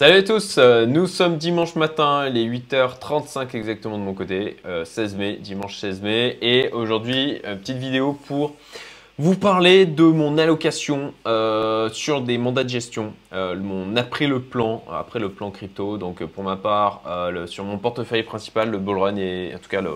Salut 0.00 0.16
à 0.16 0.22
tous, 0.22 0.56
euh, 0.56 0.86
nous 0.86 1.06
sommes 1.06 1.36
dimanche 1.36 1.74
matin, 1.74 2.26
il 2.26 2.38
est 2.38 2.46
8h35 2.46 3.54
exactement 3.54 3.98
de 3.98 4.02
mon 4.02 4.14
côté, 4.14 4.56
16 4.86 5.14
euh, 5.14 5.18
mai, 5.18 5.36
dimanche 5.36 5.76
16 5.76 6.00
mai, 6.00 6.38
et 6.40 6.70
aujourd'hui, 6.72 7.38
euh, 7.44 7.54
petite 7.54 7.76
vidéo 7.76 8.14
pour 8.14 8.54
vous 9.18 9.36
parler 9.36 9.84
de 9.84 10.04
mon 10.04 10.38
allocation 10.38 11.12
sur 11.92 12.22
des 12.22 12.38
mandats 12.38 12.64
de 12.64 12.70
gestion, 12.70 13.12
mon 13.30 13.94
après 13.94 14.26
le 14.26 14.40
plan, 14.40 14.82
après 14.90 15.18
le 15.18 15.28
plan 15.28 15.50
crypto, 15.50 15.98
donc 15.98 16.24
pour 16.24 16.44
ma 16.44 16.56
part, 16.56 17.02
sur 17.44 17.64
mon 17.64 17.76
portefeuille 17.76 18.22
principal, 18.22 18.70
le 18.70 18.78
bullrun 18.78 19.16
et 19.16 19.52
en 19.54 19.58
tout 19.58 19.68
cas 19.68 19.82
le, 19.82 19.90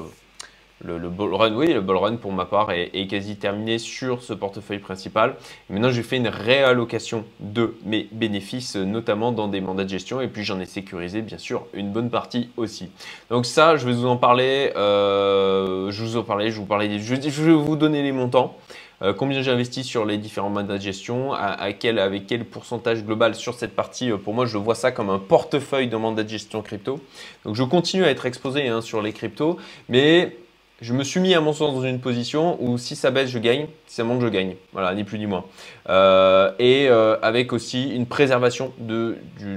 le, 0.80 0.98
le 0.98 1.08
bull 1.08 1.34
run, 1.34 1.54
oui, 1.54 1.72
le 1.72 1.80
bull 1.80 1.96
run 1.96 2.16
pour 2.16 2.32
ma 2.32 2.44
part 2.44 2.70
est, 2.72 3.06
quasi 3.06 3.36
terminé 3.36 3.78
sur 3.78 4.22
ce 4.22 4.32
portefeuille 4.32 4.78
principal. 4.78 5.36
Maintenant, 5.70 5.90
j'ai 5.90 6.02
fait 6.02 6.16
une 6.16 6.28
réallocation 6.28 7.24
de 7.40 7.74
mes 7.84 8.08
bénéfices, 8.12 8.76
notamment 8.76 9.32
dans 9.32 9.48
des 9.48 9.60
mandats 9.60 9.84
de 9.84 9.88
gestion, 9.88 10.20
et 10.20 10.28
puis 10.28 10.44
j'en 10.44 10.60
ai 10.60 10.66
sécurisé 10.66 11.22
bien 11.22 11.38
sûr 11.38 11.66
une 11.74 11.90
bonne 11.92 12.10
partie 12.10 12.50
aussi. 12.56 12.90
Donc 13.30 13.46
ça, 13.46 13.76
je 13.76 13.86
vais 13.86 13.92
vous 13.92 14.06
en 14.06 14.16
parler. 14.16 14.72
Euh, 14.76 15.90
je 15.90 16.02
vous 16.02 16.16
en 16.16 16.22
parler, 16.22 16.50
je 16.50 16.58
vous 16.58 16.66
parler, 16.66 16.98
je, 16.98 17.14
vais 17.14 17.52
vous 17.52 17.76
donner 17.76 18.02
les 18.02 18.12
montants. 18.12 18.56
Euh, 19.02 19.12
combien 19.12 19.42
j'ai 19.42 19.50
investi 19.50 19.84
sur 19.84 20.04
les 20.04 20.18
différents 20.18 20.50
mandats 20.50 20.78
de 20.78 20.82
gestion, 20.82 21.32
à, 21.32 21.72
quel, 21.72 21.98
avec 21.98 22.26
quel 22.26 22.44
pourcentage 22.44 23.04
global 23.04 23.34
sur 23.34 23.54
cette 23.54 23.74
partie. 23.74 24.10
Euh, 24.10 24.16
pour 24.16 24.34
moi, 24.34 24.46
je 24.46 24.56
vois 24.56 24.74
ça 24.74 24.92
comme 24.92 25.10
un 25.10 25.18
portefeuille 25.18 25.88
de 25.88 25.96
mandats 25.96 26.22
de 26.22 26.28
gestion 26.28 26.62
crypto. 26.62 27.00
Donc, 27.44 27.56
je 27.56 27.62
continue 27.64 28.04
à 28.04 28.10
être 28.10 28.24
exposé 28.24 28.68
hein, 28.68 28.80
sur 28.80 29.02
les 29.02 29.12
cryptos, 29.12 29.58
mais 29.88 30.36
je 30.84 30.92
me 30.92 31.02
suis 31.02 31.18
mis 31.18 31.34
à 31.34 31.40
mon 31.40 31.54
sens 31.54 31.74
dans 31.74 31.82
une 31.82 31.98
position 31.98 32.58
où 32.62 32.76
si 32.76 32.94
ça 32.94 33.10
baisse, 33.10 33.30
je 33.30 33.38
gagne, 33.38 33.68
si 33.86 33.94
ça 33.96 34.04
monte, 34.04 34.20
je 34.20 34.26
gagne. 34.26 34.54
Voilà, 34.74 34.94
ni 34.94 35.02
plus 35.02 35.18
ni 35.18 35.26
moins. 35.26 35.44
Euh, 35.88 36.52
et 36.58 36.88
euh, 36.90 37.16
avec 37.22 37.54
aussi 37.54 37.88
une 37.88 38.04
préservation 38.04 38.70
de, 38.78 39.16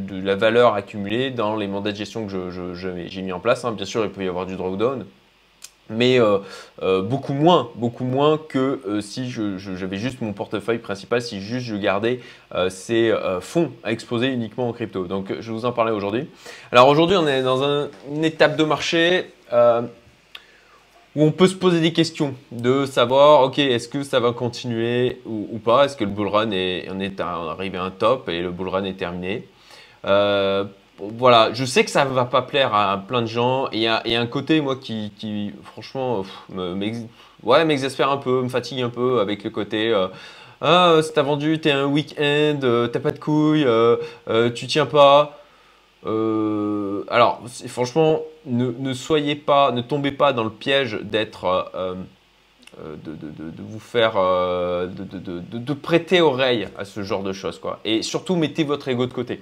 la 0.10 0.36
valeur 0.36 0.74
accumulée 0.76 1.30
dans 1.30 1.58
les 1.58 1.68
mandats 1.68 1.92
de 1.92 1.98
gestion 1.98 2.28
que 2.28 2.74
j'ai 3.10 3.22
mis 3.22 3.34
en 3.34 3.42
place. 3.42 3.66
Hein. 3.66 3.74
Bien 3.74 3.86
sûr, 3.86 4.06
il 4.06 4.10
peut 4.10 4.24
y 4.24 4.28
avoir 4.30 4.46
du 4.46 4.56
drawdown, 4.56 5.06
mais 5.90 6.18
euh, 6.18 7.02
beaucoup 7.02 7.34
moins, 7.34 7.72
beaucoup 7.76 8.06
moins 8.06 8.38
que 8.38 9.02
si 9.02 9.30
j'avais 9.30 9.98
juste 9.98 10.22
mon 10.22 10.32
portefeuille 10.32 10.80
principal, 10.80 11.22
si 11.22 11.42
juste 11.42 11.66
je 11.66 11.76
gardais 11.76 12.22
ces 12.70 13.14
fonds 13.42 13.74
à 13.84 13.92
exposer 13.92 14.28
uniquement 14.28 14.70
en 14.70 14.72
crypto. 14.72 15.08
Donc, 15.08 15.28
je 15.28 15.52
vais 15.52 15.58
vous 15.58 15.66
en 15.66 15.74
parler 15.74 15.92
aujourd'hui. 15.92 16.30
Alors 16.72 16.88
aujourd'hui, 16.88 17.18
on 17.18 17.28
est 17.28 17.44
dans 17.44 17.90
une 18.10 18.24
étape 18.24 18.56
de 18.56 18.64
marché 18.64 19.26
où 21.16 21.24
on 21.24 21.32
peut 21.32 21.48
se 21.48 21.56
poser 21.56 21.80
des 21.80 21.94
questions 21.94 22.36
de 22.52 22.86
savoir, 22.86 23.42
ok, 23.42 23.58
est-ce 23.60 23.88
que 23.88 24.04
ça 24.04 24.20
va 24.20 24.34
continuer 24.34 25.22
ou, 25.26 25.58
pas? 25.58 25.86
Est-ce 25.86 25.98
que 25.98 26.04
le 26.04 26.12
bull 26.12 26.28
run 26.28 26.52
est, 26.52 26.88
on 26.92 27.00
est 27.00 27.20
arrivé 27.20 27.78
à 27.78 27.84
un 27.84 27.92
top 27.92 28.30
et 28.30 28.42
le 28.42 28.52
bull 28.52 28.70
run 28.70 28.84
est 28.84 28.98
terminé? 28.98 29.48
Euh, 30.06 30.66
Voilà, 31.00 31.54
je 31.54 31.66
sais 31.66 31.84
que 31.84 31.92
ça 31.92 32.06
ne 32.06 32.10
va 32.12 32.26
pas 32.26 32.42
plaire 32.42 32.74
à 32.74 32.98
plein 33.08 33.22
de 33.22 33.28
gens. 33.28 33.68
Il 33.72 33.80
y 33.80 33.88
a, 33.88 34.04
un 34.06 34.28
côté, 34.28 34.62
moi, 34.62 34.76
qui, 34.76 35.54
franchement, 35.64 36.24
m'exaspère 36.50 38.12
un 38.12 38.18
peu, 38.18 38.42
me 38.44 38.50
fatigue 38.50 38.82
un 38.82 38.90
peu 38.90 39.20
avec 39.20 39.44
le 39.44 39.50
côté. 39.50 39.92
Euh, 39.94 40.08
ah, 40.62 41.00
si 41.04 41.14
t'as 41.14 41.22
vendu, 41.22 41.60
t'es 41.60 41.72
un 41.72 41.86
week-end, 41.86 42.60
euh, 42.64 42.88
t'as 42.88 43.00
pas 43.00 43.12
de 43.12 43.20
couilles, 43.20 43.66
tu 44.56 44.68
tiens 44.68 44.86
pas. 44.88 45.40
Euh, 46.06 47.04
alors, 47.10 47.42
franchement, 47.68 48.22
ne, 48.46 48.94
soyez 48.94 49.36
pas, 49.36 49.72
ne 49.72 49.82
tombez 49.82 50.12
pas 50.12 50.34
dans 50.34 50.44
le 50.44 50.50
piège 50.50 51.00
d'être, 51.02 51.46
euh, 51.76 51.96
euh, 52.80 52.96
de, 53.04 53.64
vous 53.64 53.80
faire, 53.80 54.14
de, 54.14 55.74
prêter 55.74 56.22
oreille 56.22 56.68
à 56.78 56.86
ce 56.86 57.04
genre 57.04 57.24
de 57.24 57.34
choses. 57.34 57.60
Et 57.86 58.04
surtout, 58.04 58.36
mettez 58.36 58.64
votre 58.64 58.88
ego 58.88 59.06
de 59.06 59.14
côté. 59.14 59.42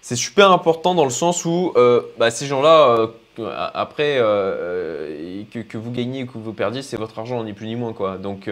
C'est 0.00 0.16
super 0.16 0.50
important 0.50 0.94
dans 0.94 1.04
le 1.04 1.10
sens 1.10 1.44
où 1.44 1.72
bah, 2.18 2.30
ces 2.30 2.46
gens-là, 2.46 3.08
après, 3.38 4.18
que, 4.18 5.76
vous 5.76 5.90
gagnez 5.90 6.24
ou 6.24 6.26
que 6.26 6.38
vous 6.38 6.52
perdiez, 6.52 6.82
c'est 6.82 6.96
votre 6.96 7.18
argent, 7.18 7.42
ni 7.44 7.52
plus 7.52 7.66
ni 7.66 7.76
moins. 7.76 7.92
Quoi. 7.92 8.16
Donc, 8.18 8.48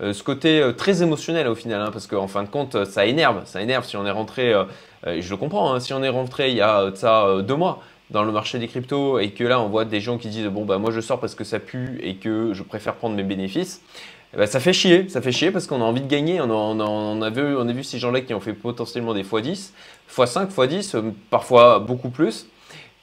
ce 0.00 0.22
côté 0.22 0.70
très 0.76 1.02
émotionnel 1.02 1.48
au 1.48 1.54
final, 1.54 1.80
hein, 1.80 1.90
parce 1.92 2.06
qu'en 2.06 2.28
fin 2.28 2.42
de 2.42 2.48
compte, 2.48 2.84
ça 2.84 3.06
énerve. 3.06 3.42
Ça 3.44 3.60
énerve 3.62 3.84
si 3.84 3.96
on 3.96 4.06
est 4.06 4.10
rentré 4.10 4.54
euh, 5.06 5.20
je 5.20 5.30
le 5.30 5.36
comprends, 5.36 5.72
hein. 5.72 5.80
si 5.80 5.92
on 5.92 6.02
est 6.02 6.08
rentré 6.08 6.50
il 6.50 6.56
y 6.56 6.60
a 6.60 6.90
ça 6.94 7.26
euh, 7.26 7.42
deux 7.42 7.56
mois 7.56 7.82
dans 8.10 8.24
le 8.24 8.32
marché 8.32 8.58
des 8.58 8.68
cryptos 8.68 9.18
et 9.18 9.30
que 9.30 9.44
là 9.44 9.60
on 9.60 9.68
voit 9.68 9.84
des 9.84 10.00
gens 10.00 10.18
qui 10.18 10.28
disent 10.28 10.46
bon 10.46 10.64
bah 10.64 10.78
moi 10.78 10.90
je 10.90 11.00
sors 11.00 11.20
parce 11.20 11.34
que 11.34 11.44
ça 11.44 11.58
pue 11.58 11.98
et 12.02 12.16
que 12.16 12.52
je 12.52 12.62
préfère 12.62 12.94
prendre 12.94 13.14
mes 13.14 13.22
bénéfices, 13.22 13.82
ben, 14.34 14.46
ça 14.46 14.60
fait 14.60 14.72
chier, 14.72 15.08
ça 15.08 15.20
fait 15.20 15.32
chier 15.32 15.50
parce 15.50 15.66
qu'on 15.66 15.80
a 15.80 15.84
envie 15.84 16.00
de 16.00 16.08
gagner. 16.08 16.40
On 16.40 17.22
a, 17.22 17.30
vu, 17.30 17.56
on 17.56 17.68
a 17.68 17.72
vu 17.72 17.84
ces 17.84 17.98
gens-là 17.98 18.20
qui 18.20 18.34
ont 18.34 18.40
fait 18.40 18.52
potentiellement 18.52 19.14
des 19.14 19.22
x10, 19.22 19.70
x5, 20.10 20.48
x10, 20.48 21.12
parfois 21.30 21.78
beaucoup 21.78 22.08
plus. 22.10 22.48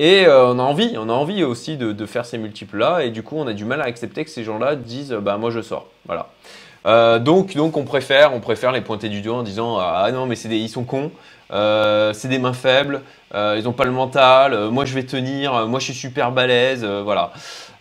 Et 0.02 0.26
euh, 0.26 0.48
on 0.48 0.58
a 0.58 0.64
envie, 0.64 0.96
on 0.98 1.10
a 1.10 1.14
envie 1.14 1.44
aussi 1.44 1.78
de, 1.78 2.06
faire 2.06 2.26
ces 2.26 2.38
multiples-là. 2.38 3.04
Et 3.04 3.12
du 3.12 3.22
coup, 3.22 3.36
on 3.38 3.46
a 3.46 3.54
du 3.54 3.66
mal 3.66 3.82
à 3.82 3.86
accepter 3.86 4.26
que 4.26 4.32
ces 4.32 4.44
gens-là 4.44 4.76
disent 4.76 5.14
bah 5.14 5.38
moi 5.38 5.52
je 5.52 5.62
sors. 5.62 5.88
Voilà. 6.06 7.20
donc, 7.20 7.56
donc 7.56 7.78
on 7.78 7.84
préfère, 7.84 8.34
on 8.34 8.40
préfère 8.40 8.72
les 8.72 8.82
pointer 8.82 9.10
du 9.10 9.22
doigt 9.22 9.38
en 9.38 9.44
disant 9.44 9.78
ah 9.78 10.10
non 10.12 10.26
mais 10.26 10.36
c'est 10.36 10.50
ils 10.50 10.70
sont 10.70 10.84
cons. 10.84 11.12
Euh, 11.52 12.14
c'est 12.14 12.30
des 12.30 12.40
mains 12.40 12.54
faibles, 12.54 13.02
euh, 13.36 13.56
ils 13.58 13.66
n'ont 13.66 13.74
pas 13.74 13.84
le 13.84 13.92
mental, 13.92 14.54
euh, 14.54 14.70
moi 14.70 14.86
je 14.86 14.94
vais 14.94 15.04
tenir, 15.04 15.68
moi 15.68 15.80
je 15.80 15.86
suis 15.86 15.94
super 15.94 16.32
balèze, 16.32 16.86
voilà. 16.86 17.34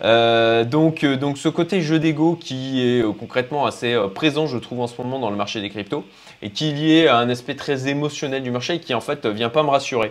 Donc, 0.02 1.04
donc 1.04 1.38
ce 1.38 1.48
côté 1.48 1.80
jeu 1.82 1.98
d'ego 1.98 2.34
qui 2.34 2.82
est 2.82 3.02
concrètement 3.18 3.66
assez 3.66 3.98
présent 4.14 4.46
je 4.46 4.58
trouve 4.58 4.80
en 4.80 4.86
ce 4.86 5.00
moment 5.00 5.18
dans 5.18 5.30
le 5.30 5.36
marché 5.36 5.60
des 5.60 5.68
cryptos 5.68 6.04
et 6.42 6.50
qui 6.50 6.70
est 6.70 6.72
lié 6.72 7.06
à 7.06 7.18
un 7.18 7.28
aspect 7.28 7.54
très 7.54 7.88
émotionnel 7.88 8.42
du 8.42 8.50
marché 8.50 8.74
et 8.74 8.80
qui 8.80 8.94
en 8.94 9.00
fait 9.00 9.26
vient 9.26 9.50
pas 9.50 9.62
me 9.62 9.68
rassurer. 9.68 10.08
et 10.08 10.10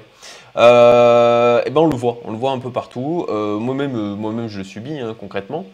eh 0.56 1.70
ben 1.70 1.82
on 1.82 1.88
le 1.88 1.96
voit, 1.96 2.20
on 2.26 2.32
le 2.32 2.38
voit 2.38 2.52
un 2.52 2.60
peu 2.60 2.72
partout. 2.72 3.26
moi-même, 3.30 4.16
moi-même 4.16 4.48
je 4.48 4.60
le 4.60 4.64
subis 4.64 5.00
hein, 5.00 5.16
concrètement. 5.20 5.66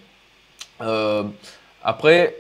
après, 1.84 2.36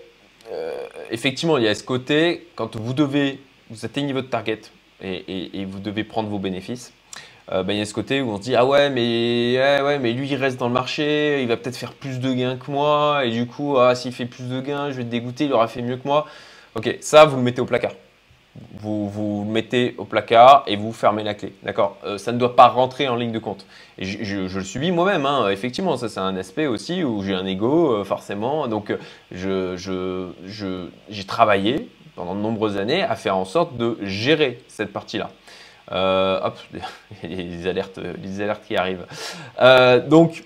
effectivement, 1.11 1.57
il 1.57 1.65
y 1.65 1.67
a 1.67 1.75
ce 1.75 1.83
côté 1.83 2.47
quand 2.55 2.75
vous 2.75 2.93
devez, 2.93 3.39
vous 3.69 3.85
atteignez 3.85 4.13
votre 4.13 4.29
target, 4.29 4.61
et, 5.01 5.65
vous 5.65 5.79
devez 5.79 6.03
prendre 6.03 6.29
vos 6.29 6.39
bénéfices. 6.39 6.93
Euh, 7.51 7.63
ben, 7.63 7.73
il 7.73 7.79
y 7.79 7.81
a 7.81 7.85
ce 7.85 7.93
côté 7.93 8.21
où 8.21 8.31
on 8.31 8.37
se 8.37 8.41
dit 8.41 8.55
ah 8.55 8.65
ouais 8.65 8.89
mais 8.89 9.55
ouais 9.83 9.99
mais 9.99 10.13
lui 10.13 10.27
il 10.27 10.35
reste 10.35 10.59
dans 10.59 10.67
le 10.67 10.73
marché, 10.73 11.41
il 11.43 11.47
va 11.47 11.57
peut-être 11.57 11.77
faire 11.77 11.93
plus 11.93 12.19
de 12.19 12.33
gains 12.33 12.57
que 12.57 12.71
moi 12.71 13.23
et 13.23 13.29
du 13.29 13.45
coup 13.45 13.77
ah 13.77 13.93
s'il 13.93 14.13
fait 14.13 14.25
plus 14.25 14.49
de 14.49 14.61
gains 14.61 14.89
je 14.89 14.97
vais 14.97 15.03
te 15.03 15.09
dégoûter, 15.09 15.45
il 15.45 15.53
aura 15.53 15.67
fait 15.67 15.83
mieux 15.83 15.97
que 15.97 16.07
moi. 16.07 16.25
Ok 16.73 16.97
ça 17.01 17.25
vous 17.25 17.37
le 17.37 17.43
mettez 17.43 17.61
au 17.61 17.65
placard. 17.65 17.91
Vous, 18.77 19.09
vous 19.09 19.43
le 19.45 19.51
mettez 19.51 19.95
au 19.97 20.05
placard 20.05 20.63
et 20.65 20.77
vous 20.77 20.93
fermez 20.93 21.23
la 21.23 21.33
clé. 21.33 21.53
D'accord? 21.63 21.97
Euh, 22.05 22.17
Ça 22.17 22.31
ne 22.31 22.37
doit 22.37 22.55
pas 22.55 22.67
rentrer 22.67 23.07
en 23.07 23.15
ligne 23.15 23.31
de 23.31 23.39
compte. 23.39 23.65
Et 23.97 24.05
je, 24.05 24.57
le 24.57 24.63
subis 24.63 24.91
moi-même, 24.91 25.25
hein. 25.25 25.49
effectivement. 25.49 25.97
Ça, 25.97 26.07
c'est 26.07 26.21
un 26.21 26.35
aspect 26.37 26.65
aussi 26.65 27.03
où 27.03 27.21
j'ai 27.21 27.33
un 27.33 27.45
ego, 27.45 27.93
euh, 27.93 28.03
forcément. 28.05 28.67
Donc, 28.67 28.95
j'ai 29.31 29.75
je, 29.75 31.23
travaillé 31.27 31.89
pendant 32.15 32.33
de 32.33 32.39
nombreuses 32.39 32.77
années 32.77 33.03
à 33.03 33.15
faire 33.15 33.35
en 33.35 33.45
sorte 33.45 33.75
de 33.75 33.97
gérer 34.03 34.59
cette 34.69 34.93
partie-là. 34.93 35.31
Euh, 35.91 36.39
hop, 36.43 36.57
les 37.23 37.67
alertes, 37.67 37.99
les 38.21 38.41
alertes 38.41 38.63
qui 38.65 38.75
arrivent. 38.75 39.05
Euh, 39.61 39.99
donc, 39.99 40.43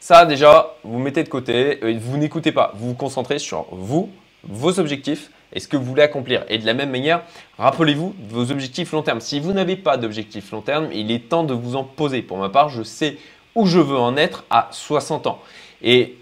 ça 0.00 0.24
déjà, 0.26 0.74
vous 0.84 0.98
mettez 0.98 1.22
de 1.22 1.28
côté, 1.28 1.78
euh, 1.82 1.98
vous 2.00 2.16
n'écoutez 2.16 2.52
pas, 2.52 2.72
vous 2.74 2.88
vous 2.88 2.94
concentrez 2.94 3.38
sur 3.38 3.66
vous, 3.70 4.10
vos 4.44 4.78
objectifs 4.78 5.30
et 5.52 5.60
ce 5.60 5.68
que 5.68 5.76
vous 5.76 5.84
voulez 5.84 6.02
accomplir. 6.02 6.44
Et 6.48 6.58
de 6.58 6.66
la 6.66 6.74
même 6.74 6.90
manière, 6.90 7.22
rappelez-vous 7.58 8.14
vos 8.28 8.50
objectifs 8.50 8.92
long 8.92 9.02
terme. 9.02 9.20
Si 9.20 9.40
vous 9.40 9.52
n'avez 9.52 9.76
pas 9.76 9.96
d'objectifs 9.96 10.50
long 10.52 10.62
terme, 10.62 10.88
il 10.92 11.10
est 11.10 11.28
temps 11.28 11.44
de 11.44 11.54
vous 11.54 11.76
en 11.76 11.84
poser. 11.84 12.22
Pour 12.22 12.38
ma 12.38 12.48
part, 12.48 12.68
je 12.68 12.82
sais 12.82 13.16
où 13.54 13.66
je 13.66 13.78
veux 13.78 13.98
en 13.98 14.16
être 14.16 14.44
à 14.50 14.68
60 14.70 15.26
ans. 15.26 15.40
Et 15.82 16.16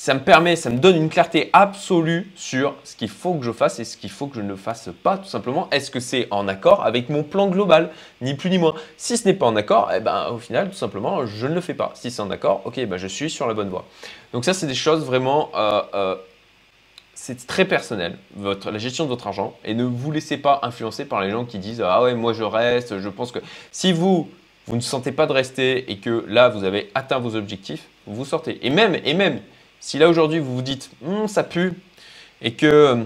ça 0.00 0.14
me 0.14 0.20
permet, 0.20 0.54
ça 0.54 0.70
me 0.70 0.78
donne 0.78 0.94
une 0.94 1.08
clarté 1.08 1.50
absolue 1.52 2.30
sur 2.36 2.76
ce 2.84 2.94
qu'il 2.94 3.08
faut 3.08 3.34
que 3.34 3.44
je 3.44 3.50
fasse 3.50 3.80
et 3.80 3.84
ce 3.84 3.96
qu'il 3.96 4.10
faut 4.10 4.28
que 4.28 4.36
je 4.36 4.42
ne 4.42 4.54
fasse 4.54 4.90
pas, 5.02 5.18
tout 5.18 5.28
simplement. 5.28 5.68
Est-ce 5.72 5.90
que 5.90 5.98
c'est 5.98 6.28
en 6.30 6.46
accord 6.46 6.84
avec 6.84 7.08
mon 7.08 7.24
plan 7.24 7.48
global? 7.48 7.90
Ni 8.20 8.34
plus 8.34 8.48
ni 8.48 8.58
moins. 8.58 8.76
Si 8.96 9.16
ce 9.16 9.26
n'est 9.26 9.34
pas 9.34 9.46
en 9.46 9.56
accord, 9.56 9.90
eh 9.92 9.98
ben, 9.98 10.28
au 10.28 10.38
final, 10.38 10.70
tout 10.70 10.76
simplement, 10.76 11.26
je 11.26 11.48
ne 11.48 11.52
le 11.52 11.60
fais 11.60 11.74
pas. 11.74 11.90
Si 11.96 12.12
c'est 12.12 12.22
en 12.22 12.30
accord, 12.30 12.62
ok, 12.64 12.78
ben, 12.86 12.96
je 12.96 13.08
suis 13.08 13.28
sur 13.28 13.48
la 13.48 13.54
bonne 13.54 13.70
voie. 13.70 13.86
Donc 14.32 14.44
ça, 14.44 14.54
c'est 14.54 14.68
des 14.68 14.74
choses 14.76 15.04
vraiment... 15.04 15.50
Euh, 15.56 15.82
euh, 15.94 16.14
c'est 17.14 17.48
très 17.48 17.64
personnel, 17.64 18.18
votre, 18.36 18.70
la 18.70 18.78
gestion 18.78 19.02
de 19.02 19.08
votre 19.08 19.26
argent, 19.26 19.56
et 19.64 19.74
ne 19.74 19.82
vous 19.82 20.12
laissez 20.12 20.36
pas 20.36 20.60
influencer 20.62 21.06
par 21.06 21.22
les 21.22 21.30
gens 21.32 21.44
qui 21.44 21.58
disent 21.58 21.82
Ah 21.84 22.02
ouais, 22.02 22.14
moi 22.14 22.34
je 22.34 22.44
reste, 22.44 23.00
je 23.00 23.08
pense 23.08 23.32
que. 23.32 23.40
Si 23.72 23.92
vous, 23.92 24.30
vous 24.68 24.76
ne 24.76 24.80
sentez 24.80 25.10
pas 25.10 25.26
de 25.26 25.32
rester 25.32 25.90
et 25.90 25.96
que 25.96 26.24
là, 26.28 26.50
vous 26.50 26.62
avez 26.62 26.88
atteint 26.94 27.18
vos 27.18 27.34
objectifs, 27.34 27.88
vous 28.06 28.24
sortez. 28.24 28.64
Et 28.64 28.70
même, 28.70 28.96
et 29.04 29.14
même, 29.14 29.40
si 29.80 29.98
là 29.98 30.08
aujourd'hui 30.08 30.38
vous 30.38 30.54
vous 30.54 30.62
dites 30.62 30.90
hum, 31.04 31.28
ça 31.28 31.42
pue 31.42 31.74
et 32.42 32.52
que, 32.52 33.04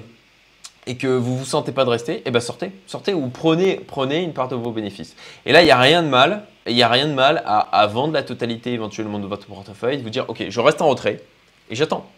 et 0.86 0.96
que 0.96 1.06
vous 1.06 1.32
ne 1.32 1.38
vous 1.38 1.44
sentez 1.44 1.72
pas 1.72 1.84
de 1.84 1.90
rester, 1.90 2.22
eh 2.24 2.30
ben 2.30 2.40
sortez, 2.40 2.72
sortez 2.86 3.14
ou 3.14 3.28
prenez, 3.28 3.76
prenez 3.76 4.22
une 4.22 4.32
part 4.32 4.48
de 4.48 4.56
vos 4.56 4.72
bénéfices. 4.72 5.16
Et 5.46 5.52
là, 5.52 5.62
il 5.62 5.66
n'y 5.66 5.70
a 5.70 5.78
rien 5.78 6.02
de 6.02 6.08
mal, 6.08 6.44
il 6.66 6.74
n'y 6.74 6.82
a 6.82 6.88
rien 6.88 7.06
de 7.06 7.14
mal 7.14 7.42
à, 7.46 7.86
vendre 7.86 8.12
la 8.12 8.22
totalité 8.22 8.72
éventuellement 8.72 9.18
de 9.18 9.26
votre 9.26 9.46
portefeuille, 9.46 9.98
de 9.98 10.02
vous 10.02 10.10
dire 10.10 10.24
ok, 10.28 10.44
je 10.48 10.60
reste 10.60 10.82
en 10.82 10.88
retrait 10.88 11.22
et 11.70 11.74
j'attends. 11.74 12.10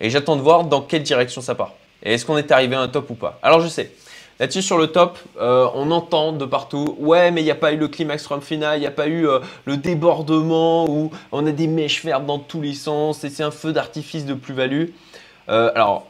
Et 0.00 0.10
j'attends 0.10 0.36
de 0.36 0.42
voir 0.42 0.64
dans 0.64 0.80
quelle 0.80 1.02
direction 1.02 1.40
ça 1.40 1.54
part. 1.54 1.72
Et 2.02 2.14
est-ce 2.14 2.26
qu'on 2.26 2.36
est 2.36 2.50
arrivé 2.50 2.76
à 2.76 2.80
un 2.80 2.88
top 2.88 3.10
ou 3.10 3.14
pas? 3.14 3.38
Alors 3.42 3.60
je 3.60 3.68
sais, 3.68 3.92
Là-dessus, 4.40 4.62
sur 4.62 4.78
le 4.78 4.88
top, 4.88 5.18
euh, 5.40 5.68
on 5.74 5.92
entend 5.92 6.32
de 6.32 6.44
partout, 6.44 6.96
ouais, 6.98 7.30
mais 7.30 7.42
il 7.42 7.44
n'y 7.44 7.52
a 7.52 7.56
pas 7.56 7.72
eu 7.72 7.76
le 7.76 7.86
climax 7.86 8.24
from 8.24 8.40
final, 8.40 8.76
il 8.76 8.80
n'y 8.80 8.86
a 8.86 8.90
pas 8.90 9.06
eu 9.06 9.28
euh, 9.28 9.38
le 9.64 9.76
débordement 9.76 10.90
où 10.90 11.12
on 11.30 11.46
a 11.46 11.52
des 11.52 11.68
mèches 11.68 12.04
vertes 12.04 12.26
dans 12.26 12.40
tous 12.40 12.60
les 12.60 12.74
sens 12.74 13.22
et 13.22 13.30
c'est 13.30 13.44
un 13.44 13.52
feu 13.52 13.72
d'artifice 13.72 14.26
de 14.26 14.34
plus-value. 14.34 14.86
Euh, 15.48 15.70
alors, 15.76 16.06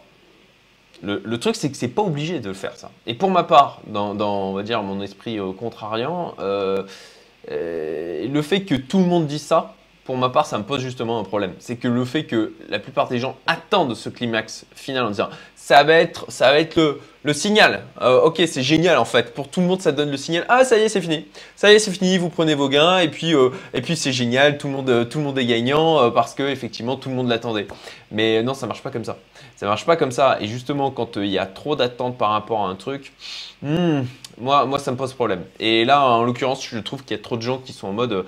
le, 1.03 1.37
truc, 1.37 1.55
c'est 1.55 1.71
que 1.71 1.77
c'est 1.77 1.89
pas 1.89 2.01
obligé 2.01 2.41
de 2.41 2.49
le 2.49 2.55
faire, 2.55 2.77
ça. 2.77 2.91
Et 3.07 3.13
pour 3.13 3.31
ma 3.31 3.43
part, 3.43 3.83
dans, 3.87 4.19
on 4.19 4.55
va 4.55 4.63
dire, 4.63 4.83
mon 4.83 5.03
esprit 5.03 5.39
contrariant, 5.59 6.35
le 6.39 8.43
fait 8.43 8.63
que 8.63 8.75
tout 8.75 9.01
le 9.01 9.05
monde 9.05 9.27
dise 9.27 9.43
ça, 9.43 9.75
pour 10.05 10.19
ma 10.19 10.29
part, 10.29 10.45
ça 10.45 10.59
me 10.59 10.65
pose 10.65 10.81
justement 10.83 11.19
un 11.19 11.25
problème. 11.25 11.55
C'est 11.59 11.77
que 11.77 11.89
le 11.89 12.05
fait 12.05 12.25
que 12.25 12.53
la 12.69 12.79
plupart 12.79 13.09
des 13.09 13.19
gens 13.19 13.37
attendent 13.47 13.95
ce 13.95 14.11
climax 14.11 14.67
final 14.75 15.05
en 15.05 15.11
disant 15.11 15.31
ça 15.57 15.83
va 15.83 15.95
être, 15.95 16.27
ça 16.29 16.51
va 16.51 16.59
être 16.59 16.99
le, 17.23 17.33
signal. 17.33 17.85
Euh, 18.03 18.21
ok, 18.21 18.43
c'est 18.47 18.63
génial 18.63 18.99
en 18.99 19.07
fait. 19.07 19.33
Pour 19.33 19.49
tout 19.49 19.63
le 19.63 19.67
monde, 19.67 19.81
ça 19.81 19.93
donne 19.93 20.11
le 20.11 20.19
signal. 20.19 20.45
Ah, 20.51 20.63
ça 20.63 20.77
y 20.77 20.83
est, 20.83 20.91
c'est 20.91 21.01
fini. 21.01 21.27
Ça 21.57 21.73
y 21.73 21.77
est, 21.77 21.79
c'est 21.79 21.91
fini. 21.91 22.19
Vous 22.19 22.29
prenez 22.29 22.55
vos 22.55 22.69
gains 22.69 22.99
et 22.99 23.09
puis, 23.09 23.35
euh, 23.35 23.49
puis 23.83 23.97
c'est 23.97 24.13
génial. 24.13 24.59
Tout 24.59 24.67
le 24.67 24.75
monde, 24.75 25.09
tout 25.09 25.19
le 25.19 25.25
monde 25.25 25.39
est 25.39 25.47
gagnant 25.47 26.03
euh, 26.03 26.11
parce 26.11 26.35
que 26.35 26.43
effectivement, 26.43 26.97
tout 26.97 27.09
le 27.09 27.15
monde 27.15 27.29
l'attendait. 27.29 27.67
Mais 28.11 28.43
non, 28.43 28.53
ça 28.53 28.67
marche 28.67 28.83
pas 28.83 28.91
comme 28.91 29.07
ça. 29.07 29.17
Ça 29.57 29.65
marche 29.65 29.87
pas 29.87 29.97
comme 29.97 30.13
ça. 30.13 30.37
Et 30.43 30.49
justement, 30.49 30.91
quand 30.91 31.17
il 31.17 31.29
y 31.29 31.39
a 31.39 31.47
trop 31.47 31.77
d'attentes 31.77 32.19
par 32.19 32.29
rapport 32.29 32.61
à 32.61 32.69
un 32.69 32.75
truc, 32.75 33.15
hmm, 33.63 34.03
moi, 34.37 34.67
moi, 34.67 34.79
ça 34.79 34.91
me 34.91 34.99
pose 34.99 35.15
problème. 35.15 35.45
Et 35.61 35.87
là, 35.87 36.05
en 36.05 36.25
l'occurrence, 36.25 36.63
je 36.63 36.79
trouve 36.79 37.05
qu'il 37.05 37.17
y 37.17 37.21
a 37.21 37.23
trop 37.23 37.39
de 37.39 37.43
gens 37.43 37.57
qui 37.57 37.73
sont 37.73 37.89
en 37.89 37.95
mode 37.95 38.27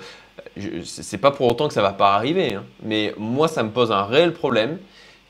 c'est 0.83 1.17
pas 1.17 1.31
pour 1.31 1.47
autant 1.47 1.67
que 1.67 1.73
ça 1.73 1.81
va 1.81 1.93
pas 1.93 2.15
arriver, 2.15 2.55
hein. 2.55 2.63
mais 2.83 3.13
moi 3.17 3.47
ça 3.47 3.63
me 3.63 3.69
pose 3.69 3.91
un 3.91 4.03
réel 4.03 4.33
problème 4.33 4.79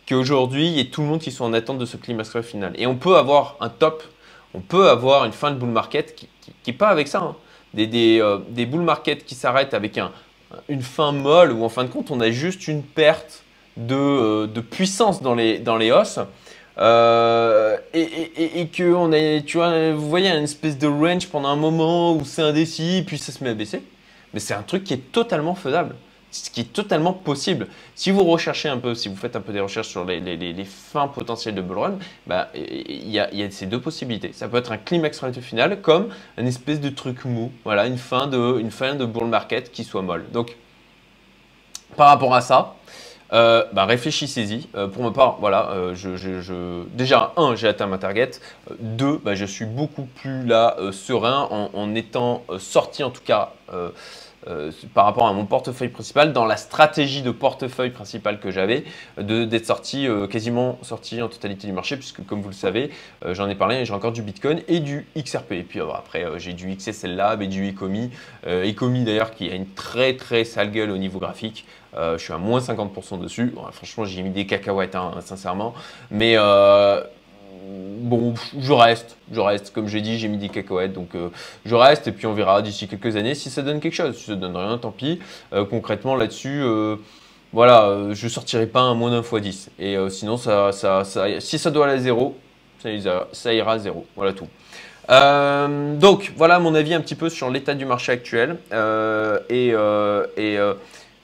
qu'aujourd'hui 0.08 0.68
il 0.68 0.74
y 0.74 0.80
ait 0.80 0.86
tout 0.86 1.02
le 1.02 1.08
monde 1.08 1.20
qui 1.20 1.32
soit 1.32 1.46
en 1.46 1.54
attente 1.54 1.78
de 1.78 1.86
ce 1.86 1.98
climax 1.98 2.40
final. 2.42 2.74
Et 2.78 2.88
on 2.88 2.96
peut 2.96 3.18
avoir 3.18 3.58
un 3.60 3.70
top, 3.70 4.04
on 4.54 4.62
peut 4.62 4.90
avoir 4.90 5.26
une 5.26 5.34
fin 5.34 5.52
de 5.52 5.58
bull 5.58 5.70
market 5.70 6.16
qui, 6.16 6.30
qui, 6.64 6.74
pas 6.74 6.88
avec 6.88 7.08
ça. 7.08 7.20
Hein. 7.20 7.36
Euh, 7.78 8.40
des, 8.50 8.66
bull 8.66 8.82
market 8.82 9.26
qui 9.26 9.36
s'arrêtent 9.36 9.74
avec 9.74 9.98
un, 9.98 10.12
une 10.70 10.82
fin 10.82 11.12
molle 11.12 11.52
où 11.52 11.64
en 11.64 11.70
fin 11.70 11.84
de 11.84 11.90
compte 11.90 12.12
on 12.12 12.20
a 12.22 12.32
juste 12.32 12.68
une 12.68 12.82
perte 12.82 13.44
de, 13.76 13.96
euh, 13.96 14.62
puissance 14.70 15.22
dans 15.22 15.36
les, 15.36 15.60
dans 15.60 15.80
os. 15.80 16.20
Euh, 16.80 17.76
et, 17.94 18.02
et, 18.02 18.62
et, 18.62 18.68
que 18.68 18.94
on 18.94 19.12
a, 19.12 19.42
tu 19.42 19.58
vois, 19.58 19.92
vous 19.94 20.08
voyez, 20.08 20.30
une 20.30 20.44
espèce 20.44 20.78
de 20.78 20.88
range 20.88 21.28
pendant 21.28 21.50
un 21.50 21.56
moment 21.56 22.14
où 22.14 22.24
c'est 22.24 22.44
indécis, 22.44 23.04
puis 23.06 23.18
ça 23.18 23.32
se 23.32 23.44
met 23.44 23.50
à 23.50 23.56
baisser 23.56 23.82
mais 24.38 24.42
c'est 24.42 24.54
un 24.54 24.62
truc 24.62 24.84
qui 24.84 24.94
est 24.94 25.12
totalement 25.12 25.56
faisable. 25.56 25.95
Ce 26.30 26.51
qui 26.51 26.62
est 26.62 26.72
totalement 26.72 27.12
possible. 27.12 27.66
Si 27.95 28.12
vous 28.12 28.24
recherchez 28.24 28.69
un 28.69 28.78
peu, 28.78 28.94
si 28.94 29.10
vous 29.10 29.16
faites 29.16 29.36
un 29.36 29.42
peu 29.42 29.51
des 29.51 29.62
recherches 29.62 29.88
sur 29.88 30.06
les, 30.06 30.63
fins 30.66 31.07
potentielles 31.07 31.56
de 31.56 31.62
bull 31.63 31.80
run, 31.80 31.98
bah, 32.28 32.50
il 32.54 33.10
y, 33.10 33.19
a, 33.19 33.50
ces 33.50 33.66
deux 33.66 33.81
possibilités. 33.81 34.34
Ça 34.34 34.48
peut 34.48 34.57
être 34.57 34.72
un 34.72 34.78
climax 34.78 35.25
final 35.42 35.81
comme 35.81 36.10
une 36.38 36.45
espèce 36.45 36.80
de 36.80 36.89
truc 36.89 37.25
mou, 37.25 37.51
voilà, 37.63 37.88
une 37.88 37.98
fin 37.98 38.28
de, 38.28 38.60
une 38.60 38.69
fin 38.69 38.94
de 38.94 39.06
bull 39.06 39.25
market 39.25 39.72
qui 39.72 39.84
soit 39.84 40.04
molle. 40.04 40.25
Donc, 40.31 40.56
par 41.95 42.10
rapport 42.10 42.36
à 42.36 42.42
ça, 42.42 42.75
euh, 43.33 43.66
bah, 43.74 43.86
réfléchissez-y. 43.86 44.68
Euh, 44.75 44.88
pour 44.88 45.04
ma 45.04 45.12
part, 45.12 45.38
voilà, 45.40 45.72
euh, 45.72 46.83
déjà, 46.94 47.33
un, 47.38 47.56
j'ai 47.56 47.68
atteint 47.68 47.88
ma 47.88 47.98
target. 47.98 48.31
deux, 48.80 49.19
bah, 49.24 49.33
je 49.33 49.45
suis 49.45 49.66
beaucoup 49.66 50.07
plus 50.22 50.45
là 50.45 50.78
serein 50.92 51.50
en 51.74 51.95
étant 51.95 52.44
sorti 52.60 53.04
en 53.04 53.10
tout 53.10 53.24
cas 53.25 53.54
euh, 54.48 54.72
par 54.94 55.06
rapport 55.06 55.28
à 55.28 55.34
mon 55.34 55.46
portefeuille 55.46 55.90
principal, 55.90 56.32
dans 56.32 56.46
la 56.46 56.58
stratégie 56.58 57.22
de 57.22 57.32
portefeuille 57.32 57.90
principal 57.90 58.40
que 58.40 58.50
j'avais, 58.52 58.86
d'être 59.18 59.66
sorti, 59.66 60.08
euh, 60.08 60.28
quasiment 60.28 60.80
sorti 60.84 61.22
en 61.22 61.28
totalité 61.28 61.68
du 61.68 61.74
marché, 61.74 61.98
puisque 61.98 62.26
comme 62.26 62.42
vous 62.42 62.50
le 62.50 62.56
savez, 62.56 62.92
euh, 63.26 63.34
j'en 63.34 63.50
ai 63.50 63.56
parlé, 63.56 63.84
j'ai 63.84 63.94
encore 63.94 64.14
du 64.14 64.22
Bitcoin 64.22 64.62
et 64.68 64.80
du 64.80 65.06
XRP. 65.18 65.54
Et 65.54 65.64
puis 65.64 65.82
après, 65.82 66.26
j'ai 66.38 66.54
du 66.54 66.74
XSL 66.74 67.16
Lab 67.16 67.42
et 67.42 67.48
du 67.48 67.70
Ecomi. 67.70 68.12
Ecomi 68.46 69.04
d'ailleurs 69.04 69.32
qui 69.32 69.50
a 69.50 69.56
une 69.56 69.68
très 69.68 70.16
très 70.16 70.44
sale 70.44 70.72
gueule 70.72 70.92
au 70.92 70.98
niveau 70.98 71.20
graphique. 71.20 71.66
je 71.96 72.18
suis 72.18 72.34
à 72.34 72.38
moins 72.38 72.60
50% 72.60 73.20
dessus. 73.20 73.54
franchement, 73.72 74.06
j'ai 74.06 74.22
mis 74.22 74.30
des 74.30 74.46
cacahuètes, 74.46 74.96
hein, 74.96 75.14
sincèrement. 75.22 75.74
Mais 76.12 76.38
bon, 77.68 78.34
je 78.60 78.74
reste, 78.74 79.18
je 79.31 79.40
reste. 79.40 79.74
Comme 79.74 79.88
j'ai 79.88 80.02
dit, 80.02 80.18
j'ai 80.18 80.28
mis 80.28 80.38
des 80.38 80.50
cacahuètes, 80.50 80.94
donc 80.94 81.16
euh, 81.16 81.30
je 81.66 81.75
reste 81.75 82.08
et 82.08 82.12
puis 82.12 82.25
on 82.25 82.34
verra 82.34 82.62
d'ici 82.62 82.88
quelques 82.88 83.16
années 83.16 83.36
si 83.36 83.50
ça 83.50 83.62
donne 83.62 83.80
quelque 83.80 83.94
chose. 83.94 84.18
Si 84.18 84.25
ça 84.25 84.36
donne 84.36 84.56
rien, 84.56 84.78
tant 84.78 84.92
pis. 84.92 85.19
Euh, 85.54 85.66
concrètement, 85.66 86.16
là-dessus, 86.16 86.62
euh, 86.64 86.96
voilà, 87.54 87.98
je 88.12 88.28
sortirai 88.28 88.68
pas 88.68 88.81
un 88.81 88.96
moins 88.96 89.12
d'un 89.12 89.24
fois 89.24 89.40
10. 89.40 89.72
Et 89.80 89.98
sinon, 90.10 90.38
ça, 90.38 90.72
si 91.40 91.60
ça 91.60 91.72
doit 91.72 91.86
aller 91.86 91.96
à 91.96 92.00
zéro, 92.00 92.36
ça, 93.31 93.54
ira 93.54 93.74
à 93.74 93.80
zéro. 93.80 94.06
Voilà 94.16 94.34
tout. 94.34 94.48
donc 96.00 96.34
voilà 96.36 96.60
mon 96.60 96.75
avis 96.75 96.94
un 96.94 97.02
petit 97.02 97.16
peu 97.16 97.30
sur 97.30 97.50
l'état 97.50 97.74
du 97.74 97.86
marché 97.86 98.12
actuel. 98.12 98.58
et, 99.50 99.74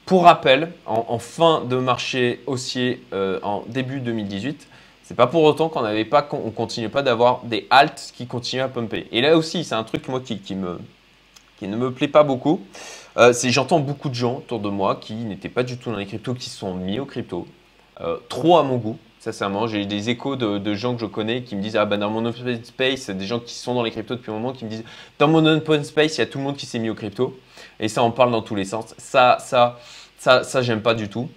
pour 0.05 0.23
rappel, 0.23 0.69
en, 0.85 1.19
fin 1.19 1.61
de 1.65 1.75
marché 1.75 2.41
haussier 2.47 3.03
en 3.11 3.63
début 3.67 3.99
2018, 3.99 4.67
c'est 5.13 5.17
pas 5.17 5.27
pour 5.27 5.43
autant 5.43 5.69
qu'on 5.69 5.83
n'avait 5.83 6.05
pas, 6.05 6.23
qu'on 6.23 6.49
continue 6.49 6.89
pas 6.89 7.03
d'avoir 7.03 7.43
des 7.43 7.67
halts 7.69 8.11
qui 8.15 8.25
continuent 8.25 8.63
à 8.63 8.67
pumper. 8.67 9.05
Et 9.11 9.21
là 9.21 9.37
aussi, 9.37 9.63
c'est 9.63 9.75
un 9.75 9.83
truc 9.83 10.07
moi 10.07 10.19
qui, 10.19 10.55
me, 10.55 10.79
qui 11.59 11.67
ne 11.67 11.77
me 11.77 11.91
plaît 11.91 12.07
pas 12.07 12.23
beaucoup. 12.23 12.61
Euh, 13.17 13.31
c'est 13.31 13.51
j'entends 13.51 13.79
beaucoup 13.79 14.09
de 14.09 14.15
gens 14.15 14.37
autour 14.37 14.59
de 14.59 14.69
moi 14.69 14.95
qui 14.95 15.13
n'étaient 15.13 15.49
pas 15.49 15.61
du 15.61 15.77
tout 15.77 15.91
dans 15.91 15.97
les 15.97 16.07
cryptos, 16.07 16.33
qui 16.33 16.49
sont 16.49 16.73
mis 16.73 16.99
aux 16.99 17.05
cryptos. 17.05 17.45
Euh, 18.01 18.17
trop 18.27 18.57
à 18.57 18.63
mon 18.63 18.77
goût, 18.77 18.97
sincèrement. 19.19 19.67
J'ai 19.67 19.85
des 19.85 20.09
échos 20.09 20.35
de, 20.35 20.73
gens 20.73 20.95
que 20.95 21.01
je 21.01 21.05
connais 21.05 21.43
qui 21.43 21.55
me 21.55 21.61
disent 21.61 21.75
Ah, 21.75 21.85
bah 21.85 21.97
dans 21.97 22.09
mon 22.09 22.25
open 22.25 22.65
space, 22.65 23.11
des 23.11 23.25
gens 23.27 23.39
qui 23.39 23.53
sont 23.53 23.75
dans 23.75 23.83
les 23.83 23.91
cryptos 23.91 24.15
depuis 24.15 24.31
un 24.31 24.33
moment 24.33 24.51
qui 24.51 24.65
me 24.65 24.69
disent 24.71 24.83
Dans 25.19 25.27
mon 25.27 25.45
open 25.45 25.83
space, 25.83 26.17
il 26.17 26.21
y 26.21 26.23
a 26.23 26.25
tout 26.25 26.39
le 26.39 26.43
monde 26.43 26.57
qui 26.57 26.65
s'est 26.65 26.79
mis 26.79 26.89
aux 26.89 26.95
cryptos. 26.95 27.37
Et 27.79 27.87
ça, 27.87 28.01
on 28.03 28.09
parle 28.09 28.31
dans 28.31 28.41
tous 28.41 28.55
les 28.55 28.65
sens. 28.65 28.95
Ça, 28.97 29.37
ça, 29.39 29.77
ça, 30.17 30.43
ça, 30.43 30.63
j'aime 30.63 30.81
pas 30.81 30.95
du 30.95 31.07
tout. 31.07 31.29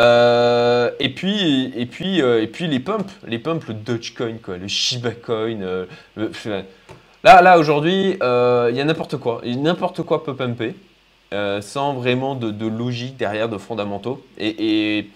Euh, 0.00 0.90
et 0.98 1.10
puis, 1.10 1.72
et 1.76 1.84
puis, 1.84 2.22
euh, 2.22 2.42
et 2.42 2.46
puis 2.46 2.66
les 2.66 2.80
pumps, 2.80 3.10
les 3.26 3.38
pumps, 3.38 3.66
le 3.68 3.74
Dogecoin, 3.74 4.38
quoi, 4.42 4.56
le 4.56 4.66
Shiba 4.66 5.10
Coin. 5.10 5.60
Euh, 5.60 5.84
là, 7.22 7.42
là 7.42 7.58
aujourd'hui, 7.58 8.12
il 8.12 8.76
y 8.76 8.80
a 8.80 8.84
n'importe 8.84 9.18
quoi. 9.18 9.42
N'importe 9.44 10.02
quoi 10.02 10.24
peut 10.24 10.34
pumper, 10.34 10.74
sans 11.60 11.94
vraiment 11.94 12.34
de, 12.34 12.66
logique 12.66 13.16
derrière, 13.16 13.48
de 13.48 13.58
fondamentaux. 13.58 14.24
et 14.38 15.10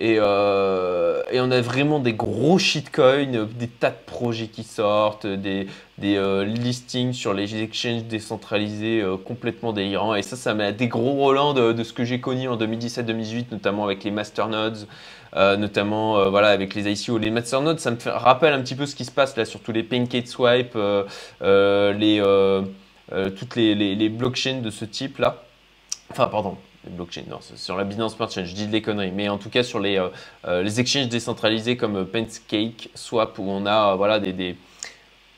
euh, 0.00 1.22
et, 1.30 1.40
on 1.40 1.50
a 1.50 1.60
vraiment 1.60 1.98
des 1.98 2.14
gros 2.14 2.58
shitcoins, 2.58 3.46
des 3.46 3.68
tas 3.68 3.90
de 3.90 3.96
projets 4.06 4.48
qui 4.48 4.64
sortent, 4.64 5.26
des, 5.26 5.66
euh, 6.02 6.44
listings 6.44 7.12
sur 7.12 7.34
les 7.34 7.62
exchanges 7.62 8.04
décentralisés 8.04 9.02
euh, 9.02 9.16
complètement 9.16 9.72
délirants. 9.72 10.14
Et 10.14 10.22
ça, 10.22 10.36
ça 10.36 10.54
met 10.54 10.72
des 10.72 10.88
gros 10.88 11.24
relents 11.24 11.52
de, 11.52 11.82
ce 11.84 11.92
que 11.92 12.04
j'ai 12.04 12.20
connu 12.20 12.48
en 12.48 12.56
2017-2018, 12.56 13.46
notamment 13.52 13.84
avec 13.84 14.02
les 14.04 14.10
masternodes, 14.10 14.86
notamment 15.34 16.28
voilà, 16.30 16.48
avec 16.48 16.74
les 16.74 16.90
ICO. 16.90 17.18
Les 17.18 17.30
masternodes, 17.30 17.78
ça 17.78 17.90
me 17.90 17.96
rappelle 18.06 18.54
un 18.54 18.60
petit 18.60 18.74
peu 18.74 18.86
ce 18.86 18.94
qui 18.94 19.04
se 19.04 19.10
passe 19.10 19.36
là 19.36 19.44
sur 19.44 19.60
tous 19.60 19.72
les 19.72 19.82
PancakeSwipe, 19.82 20.76
les, 21.42 22.22
toutes 23.36 23.56
les, 23.56 23.74
les 23.74 24.08
blockchains 24.08 24.60
de 24.60 24.70
ce 24.70 24.84
type 24.84 25.18
là. 25.18 25.42
Enfin, 26.10 26.26
pardon, 26.26 26.58
les 26.84 26.90
blockchains, 26.90 27.22
non, 27.28 27.38
sur 27.40 27.76
la 27.76 27.84
Binance 27.84 28.16
Smart 28.16 28.30
Chain, 28.30 28.44
je 28.44 28.54
dis 28.54 28.66
des 28.66 28.82
conneries, 28.82 29.12
mais 29.12 29.28
en 29.28 29.38
tout 29.38 29.50
cas 29.50 29.62
sur 29.62 29.78
les, 29.78 29.98
euh, 29.98 30.08
euh, 30.46 30.62
les 30.62 30.80
exchanges 30.80 31.08
décentralisés 31.08 31.76
comme 31.76 32.04
Pancake, 32.06 32.90
Swap, 32.94 33.38
où 33.38 33.44
on 33.48 33.66
a 33.66 33.94
voilà, 33.94 34.18
des, 34.18 34.56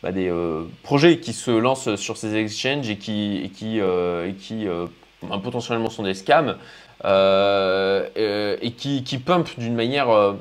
bah, 0.03 0.09
euh, 0.15 0.65
projets 0.83 1.19
qui 1.19 1.33
se 1.33 1.51
lancent 1.51 1.97
sur 1.97 2.17
ces 2.17 2.35
exchanges 2.37 2.89
et 2.89 2.97
qui 2.97 3.51
bah, 5.23 5.41
potentiellement 5.43 5.91
sont 5.91 6.03
des 6.03 6.15
scams 6.15 6.57
et 7.05 8.71
qui, 8.77 9.05
qui 9.05 9.19
pumpent 9.19 9.59
d'une 9.59 9.75
manière 9.75 10.35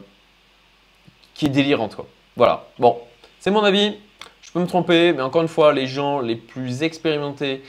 qui 1.34 1.48
est 1.48 1.50
délirante. 1.50 1.96
Quoi. 1.96 2.08
Voilà, 2.38 2.66
bon, 2.80 2.98
c'est 3.40 3.52
mon 3.52 3.64
avis. 3.64 3.96
Je 4.42 4.52
peux 4.52 4.60
me 4.60 4.68
tromper, 4.68 5.14
mais 5.14 5.22
encore 5.24 5.42
une 5.42 5.48
fois, 5.48 5.74
les 5.74 5.88
gens 5.88 6.20
les 6.20 6.36
plus 6.36 6.84
expérimentés 6.84 7.64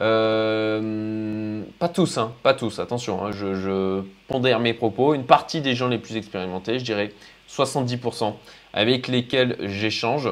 euh, 0.00 1.62
pas 1.78 1.88
tous, 1.88 2.18
hein, 2.18 2.32
pas 2.42 2.54
tous, 2.54 2.78
attention, 2.78 3.24
hein, 3.24 3.32
je, 3.32 4.02
pondère 4.28 4.60
mes 4.60 4.74
propos. 4.74 5.14
Une 5.14 5.24
partie 5.24 5.60
des 5.60 5.74
gens 5.74 5.88
les 5.88 5.98
plus 5.98 6.16
expérimentés, 6.16 6.78
je 6.78 6.84
dirais 6.84 7.12
70%, 7.48 8.34
avec 8.72 9.08
lesquels 9.08 9.56
j'échange, 9.60 10.30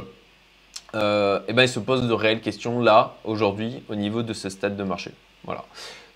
euh, 0.95 1.41
et 1.49 1.53
ben, 1.53 1.65
ils 1.65 1.69
se 1.69 1.81
posent 1.81 2.07
de 2.07 2.13
réelles 2.13 2.41
questions 2.41 2.81
là, 2.81 3.17
aujourd'hui, 3.25 3.83
au 3.89 3.95
niveau 3.95 4.23
de 4.23 4.33
ce 4.33 4.49
stade 4.49 4.77
de 4.77 4.85
marché. 4.85 5.11
Voilà. 5.45 5.65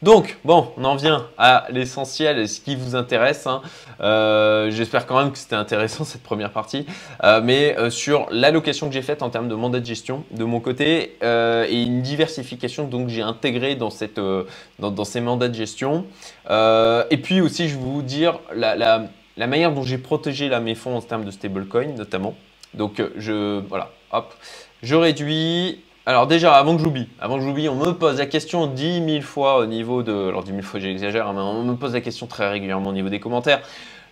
Donc, 0.02 0.36
bon, 0.44 0.72
on 0.76 0.84
en 0.84 0.96
vient 0.96 1.28
à 1.38 1.66
l'essentiel, 1.70 2.48
ce 2.48 2.60
qui 2.60 2.74
vous 2.74 2.96
intéresse. 2.96 3.46
Hein. 3.46 3.62
Euh, 4.00 4.68
j'espère 4.72 5.06
quand 5.06 5.16
même 5.16 5.30
que 5.30 5.38
c'était 5.38 5.54
intéressant 5.54 6.02
cette 6.04 6.24
première 6.24 6.50
partie. 6.50 6.86
Euh, 7.22 7.40
mais 7.42 7.78
euh, 7.78 7.88
sur 7.88 8.26
l'allocation 8.32 8.88
que 8.88 8.94
j'ai 8.94 9.02
faite 9.02 9.22
en 9.22 9.30
termes 9.30 9.46
de 9.46 9.54
mandat 9.54 9.78
de 9.78 9.86
gestion 9.86 10.24
de 10.32 10.42
mon 10.42 10.58
côté 10.58 11.16
et 11.22 11.82
une 11.82 12.02
diversification 12.02 12.88
donc 12.88 13.08
j'ai 13.08 13.22
intégré 13.22 13.76
dans, 13.76 13.90
ces 13.90 15.20
mandats 15.20 15.48
de 15.48 15.54
gestion. 15.54 16.04
et 16.50 17.16
puis 17.22 17.40
aussi, 17.40 17.68
je 17.68 17.76
vais 17.76 17.82
vous 17.82 18.02
dire 18.02 18.40
la, 18.54 19.06
manière 19.36 19.72
dont 19.72 19.84
j'ai 19.84 19.98
protégé 19.98 20.50
mes 20.60 20.74
fonds 20.74 20.96
en 20.96 21.00
termes 21.00 21.24
de 21.24 21.30
stablecoin 21.30 21.94
notamment. 21.96 22.34
Donc, 22.74 23.00
je, 23.16 23.60
voilà, 23.68 23.90
hop. 24.10 24.34
je 24.82 24.96
réduis. 24.96 25.78
Alors 26.04 26.26
déjà, 26.26 26.54
avant 26.54 26.76
que 26.76 26.82
j'oublie, 26.82 27.06
avant 27.20 27.38
que 27.38 27.44
j'oublie, 27.44 27.68
on 27.68 27.76
me 27.76 27.92
pose 27.92 28.18
la 28.18 28.26
question 28.26 28.66
10 28.66 29.04
000 29.08 29.22
fois 29.22 29.58
au 29.58 29.66
niveau 29.66 30.02
de... 30.02 30.12
Alors 30.12 30.42
10 30.42 30.50
000 30.50 30.62
fois 30.62 30.80
j'exagère, 30.80 31.28
hein, 31.28 31.32
mais 31.32 31.40
on 31.40 31.62
me 31.62 31.76
pose 31.76 31.92
la 31.94 32.00
question 32.00 32.26
très 32.26 32.48
régulièrement 32.48 32.90
au 32.90 32.92
niveau 32.92 33.08
des 33.08 33.20
commentaires. 33.20 33.60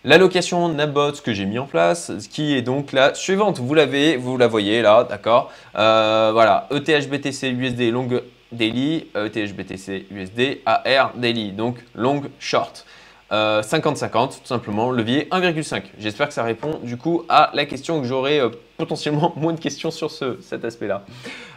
L'allocation 0.04 0.68
Nabot 0.68 1.10
que 1.24 1.32
j'ai 1.32 1.46
mis 1.46 1.58
en 1.58 1.66
place, 1.66 2.16
ce 2.16 2.28
qui 2.28 2.54
est 2.54 2.62
donc 2.62 2.92
la 2.92 3.12
suivante. 3.14 3.58
Vous 3.58 3.74
l'avez, 3.74 4.16
vous 4.16 4.36
la 4.36 4.46
voyez 4.46 4.82
là, 4.82 5.02
d'accord 5.02 5.50
euh, 5.76 6.30
Voilà, 6.32 6.68
ETH 6.70 7.10
BTC 7.10 7.50
USD 7.50 7.90
long 7.90 8.08
daily, 8.52 9.08
ETH 9.16 9.56
BTC 9.56 10.06
USD 10.12 10.60
AR 10.66 11.12
daily, 11.16 11.50
donc 11.50 11.84
long 11.96 12.22
short. 12.38 12.86
50-50, 13.30 13.32
euh, 13.32 14.26
tout 14.26 14.44
simplement, 14.44 14.90
levier 14.90 15.28
1,5. 15.30 15.82
J'espère 15.98 16.28
que 16.28 16.34
ça 16.34 16.42
répond 16.42 16.80
du 16.82 16.96
coup 16.96 17.24
à 17.28 17.50
la 17.54 17.66
question 17.66 18.00
que 18.00 18.06
j'aurai 18.06 18.40
euh, 18.40 18.48
potentiellement 18.76 19.32
moins 19.36 19.52
de 19.52 19.60
questions 19.60 19.90
sur 19.90 20.10
cet 20.10 20.64
aspect-là. 20.64 21.04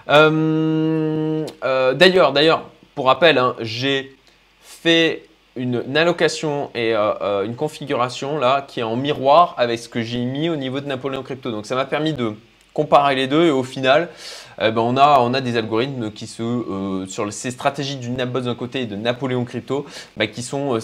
d'ailleurs, 0.07 1.45
d'ailleurs, 2.33 2.69
pour 2.95 3.07
rappel, 3.07 3.37
hein, 3.37 3.55
j'ai 3.59 4.15
fait 4.61 5.23
une, 5.55 5.97
allocation 5.97 6.69
et 6.73 6.93
euh, 6.93 7.13
euh, 7.21 7.45
une 7.45 7.55
configuration 7.55 8.37
là 8.37 8.65
qui 8.67 8.79
est 8.79 8.83
en 8.83 8.95
miroir 8.95 9.55
avec 9.57 9.79
ce 9.79 9.89
que 9.89 10.01
j'ai 10.01 10.23
mis 10.23 10.49
au 10.49 10.55
niveau 10.55 10.79
de 10.79 10.87
Napoléon 10.87 11.23
Crypto. 11.23 11.51
Donc 11.51 11.65
ça 11.65 11.75
m'a 11.75 11.85
permis 11.85 12.13
de 12.13 12.33
comparer 12.73 13.15
les 13.15 13.27
deux 13.27 13.45
et 13.45 13.51
au 13.51 13.63
final, 13.63 14.09
eh 14.59 14.71
ben, 14.71 14.81
on, 14.81 14.97
a, 14.97 15.19
on 15.19 15.33
a 15.33 15.41
des 15.41 15.57
algorithmes 15.57 16.11
qui 16.11 16.25
se, 16.25 16.41
euh, 16.41 17.05
sur 17.05 17.31
ces 17.31 17.51
stratégies 17.51 17.97
du 17.97 18.09
Nabot 18.09 18.41
d'un 18.41 18.55
côté 18.55 18.81
et 18.81 18.85
de 18.85 18.95
Napoléon 18.95 19.45
Crypto 19.45 19.85
bah, 20.17 20.27
qui 20.27 20.41
sont 20.41 20.79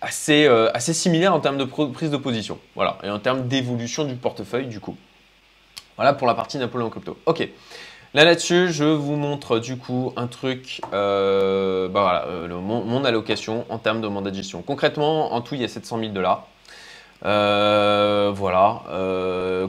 assez, 0.00 0.46
assez 0.74 0.94
similaires 0.94 1.34
en 1.34 1.40
termes 1.40 1.58
de 1.58 1.64
prise 1.64 2.10
de 2.10 2.16
position. 2.16 2.58
Voilà, 2.74 2.98
et 3.02 3.10
en 3.10 3.18
termes 3.18 3.48
d'évolution 3.48 4.04
du 4.04 4.14
portefeuille 4.14 4.66
du 4.66 4.80
coup. 4.80 4.96
Voilà 5.96 6.12
pour 6.12 6.28
la 6.28 6.34
partie 6.34 6.58
Napoléon 6.58 6.90
Crypto. 6.90 7.16
Ok. 7.26 7.48
Là 8.14 8.24
là-dessus, 8.24 8.72
je 8.72 8.84
vous 8.84 9.16
montre 9.16 9.58
du 9.58 9.76
coup 9.76 10.14
un 10.16 10.28
truc, 10.28 10.80
euh, 10.94 11.88
bah 11.88 12.00
voilà, 12.00 12.24
euh, 12.28 12.48
mon, 12.48 13.04
allocation 13.04 13.66
en 13.68 13.76
termes 13.76 14.00
de 14.00 14.08
mandat 14.08 14.30
de 14.30 14.36
gestion. 14.36 14.62
Concrètement, 14.62 15.34
en 15.34 15.42
tout, 15.42 15.56
il 15.56 15.60
y 15.60 15.64
a 15.64 15.68
700 15.68 15.98
000 15.98 16.12
dollars. 16.12 16.46
Euh, 17.26 18.32
voilà, 18.34 18.82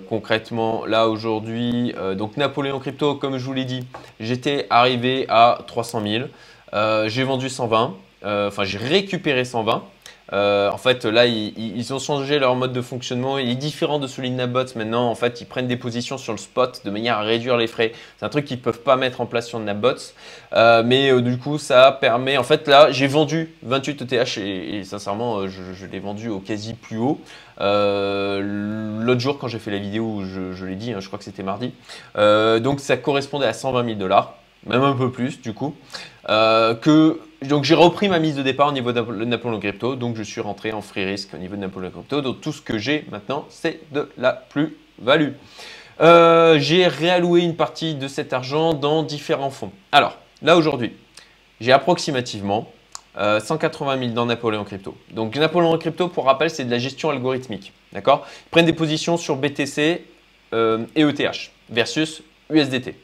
concrètement, 0.08 0.86
là 0.86 1.10
aujourd'hui, 1.10 1.94
donc 2.16 2.38
Napoléon 2.38 2.80
Crypto, 2.80 3.16
comme 3.16 3.38
je 3.38 3.46
vous 3.46 3.54
l'ai 3.54 3.66
dit, 3.66 3.86
j'étais 4.22 4.68
arrivé 4.70 5.26
à 5.28 5.60
300 5.68 6.02
000. 6.72 7.08
j'ai 7.08 7.24
vendu 7.24 7.50
120, 7.50 7.94
enfin 8.24 8.64
j'ai 8.64 8.78
récupéré 8.78 9.44
120. 9.44 9.84
Euh, 10.32 10.70
en 10.70 10.78
fait, 10.78 11.06
là, 11.06 11.26
ils, 11.26 11.94
ont 11.94 12.00
changé 12.00 12.40
leur 12.40 12.56
mode 12.56 12.74
de 12.74 12.82
fonctionnement. 12.82 13.38
Il 13.38 13.50
est 13.50 13.56
différent 13.56 14.00
de 14.00 14.08
celui 14.08 14.30
de 14.30 14.36
Nabots. 14.36 14.66
Maintenant, 14.76 15.10
en 15.10 15.16
fait, 15.16 15.42
ils 15.42 15.46
prennent 15.46 15.68
des 15.68 15.78
positions 15.78 16.18
sur 16.18 16.34
le 16.34 16.38
spot 16.38 16.82
de 16.86 16.92
manière 16.92 17.18
à 17.18 17.22
réduire 17.22 17.58
les 17.58 17.68
frais. 17.68 17.94
C'est 18.18 18.26
un 18.26 18.30
truc 18.30 18.46
qu'ils 18.46 18.58
ne 18.58 18.62
peuvent 18.62 18.82
pas 18.82 18.96
mettre 18.96 19.22
en 19.22 19.26
place 19.26 19.48
sur 19.48 19.60
Nabots. 19.60 20.14
Euh, 20.54 20.84
mais 20.86 21.12
euh, 21.12 21.22
du 21.22 21.38
coup, 21.38 21.58
ça 21.58 21.92
permet. 22.00 22.38
En 22.38 22.44
fait, 22.44 22.68
là, 22.68 22.92
j'ai 22.92 23.08
vendu 23.08 23.54
28 23.64 24.02
ETH 24.02 24.38
et, 24.38 24.84
sincèrement, 24.84 25.48
je, 25.48 25.86
l'ai 25.86 26.00
vendu 26.00 26.30
au 26.30 26.40
quasi 26.40 26.74
plus 26.74 26.98
haut. 26.98 27.20
L'autre 27.60 29.20
jour, 29.20 29.40
quand 29.40 29.48
j'ai 29.48 29.60
fait 29.60 29.72
la 29.72 29.80
vidéo, 29.80 30.22
je, 30.24 30.54
je 30.54 30.66
l'ai 30.66 30.76
dit, 30.76 30.92
hein, 30.94 31.00
je 31.00 31.08
crois 31.08 31.18
que 31.18 31.26
c'était 31.26 31.44
mardi. 31.44 31.74
donc, 32.16 32.80
ça 32.80 32.98
correspondait 32.98 33.48
à 33.48 33.54
120 33.54 33.84
000 33.84 33.96
dollars, 33.98 34.36
même 34.66 34.84
un 34.84 34.94
peu 34.94 35.12
plus, 35.12 35.42
du 35.42 35.54
coup. 35.54 35.74
que 36.28 37.20
donc 37.42 37.64
j'ai 37.64 37.76
repris 37.76 38.10
ma 38.10 38.20
mise 38.20 38.36
de 38.36 38.44
départ 38.44 38.68
au 38.68 38.72
niveau 38.72 38.92
de 38.92 39.02
Napoléon 39.26 39.60
Crypto, 39.60 39.96
donc 39.96 40.16
je 40.18 40.24
suis 40.24 40.42
rentré 40.42 40.74
en 40.74 40.82
free 40.82 41.06
risk 41.06 41.34
au 41.34 41.38
niveau 41.38 41.56
de 41.56 41.62
Napoléon 41.62 41.92
Crypto. 41.92 42.22
Donc 42.22 42.42
tout 42.42 42.52
ce 42.52 42.62
que 42.62 42.78
j'ai 42.78 43.06
maintenant, 43.12 43.46
c'est 43.50 43.80
de 43.94 44.10
la 44.18 44.34
plus-value. 44.34 45.32
Euh, 46.02 46.60
j'ai 46.60 46.88
réalloué 46.88 47.42
une 47.42 47.56
partie 47.56 47.96
de 47.96 48.08
cet 48.08 48.34
argent 48.34 48.74
dans 48.74 49.04
différents 49.04 49.52
fonds. 49.52 49.72
Alors 49.92 50.18
là 50.42 50.58
aujourd'hui, 50.58 50.94
j'ai 51.62 51.72
approximativement 51.72 52.72
180 53.16 53.96
euh, 53.96 54.00
000 54.00 54.12
dans 54.12 54.26
Napoléon 54.26 54.64
Crypto. 54.64 54.96
Donc 55.12 55.36
Napoléon 55.36 55.78
Crypto, 55.78 56.08
pour 56.08 56.26
rappel, 56.26 56.50
c'est 56.50 56.66
de 56.66 56.72
la 56.72 56.78
gestion 56.78 57.10
algorithmique. 57.10 57.74
D'accord? 57.94 58.26
Ils 58.48 58.50
prennent 58.50 58.66
des 58.66 58.74
positions 58.74 59.18
sur 59.18 59.36
BTC 59.36 60.06
euh, 60.54 60.86
et 60.96 61.02
ETH 61.02 61.52
versus 61.70 62.24
USDT. 62.50 62.96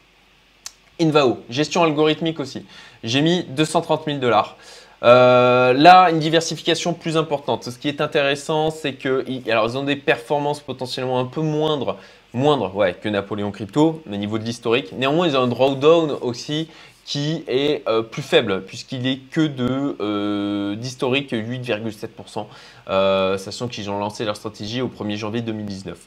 Invao, 1.01 1.39
gestion 1.49 1.83
algorithmique 1.83 2.39
aussi. 2.39 2.65
J'ai 3.05 3.21
mis 3.21 3.43
230 3.43 4.01
000 4.05 4.17
dollars. 4.17 4.57
Euh, 5.03 5.73
là, 5.73 6.09
une 6.09 6.19
diversification 6.19 6.93
plus 6.93 7.17
importante. 7.17 7.65
Ce 7.65 7.77
qui 7.77 7.87
est 7.87 8.01
intéressant, 8.01 8.71
c'est 8.71 8.93
que 8.93 9.23
alors, 9.49 9.69
ils 9.69 9.77
ont 9.77 9.83
des 9.83 9.95
performances 9.95 10.59
potentiellement 10.59 11.19
un 11.19 11.25
peu 11.25 11.41
moindres, 11.41 11.97
moindres 12.33 12.75
ouais, 12.75 12.95
que 12.99 13.07
Napoléon 13.07 13.51
Crypto 13.51 14.01
au 14.11 14.15
niveau 14.15 14.39
de 14.39 14.43
l'historique. 14.43 14.91
Néanmoins, 14.93 15.27
ils 15.27 15.37
ont 15.37 15.43
un 15.43 15.47
drawdown 15.47 16.17
aussi 16.21 16.69
qui 17.05 17.43
est 17.47 17.87
euh, 17.87 18.01
plus 18.01 18.23
faible 18.23 18.63
puisqu'il 18.63 19.05
est 19.05 19.19
que 19.29 19.41
de 19.41 19.95
euh, 19.99 20.75
d'historique 20.75 21.33
8,7%, 21.33 23.37
sachant 23.37 23.67
qu'ils 23.67 23.91
ont 23.91 23.99
lancé 23.99 24.25
leur 24.25 24.35
stratégie 24.35 24.81
au 24.81 24.87
1er 24.87 25.17
janvier 25.17 25.41
2019. 25.41 25.99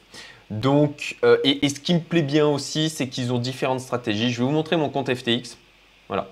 Donc, 0.49 1.17
et, 1.45 1.69
ce 1.69 1.79
qui 1.79 1.93
me 1.93 1.99
plaît 1.99 2.23
bien 2.23 2.47
aussi, 2.47 2.89
c'est 2.89 3.07
qu'ils 3.07 3.31
ont 3.31 3.37
différentes 3.37 3.81
stratégies. 3.81 4.31
Je 4.31 4.39
vais 4.39 4.45
vous 4.45 4.51
montrer 4.51 4.77
mon 4.77 4.89
compte 4.89 5.13
FTX, 5.13 5.57
voilà, 6.09 6.27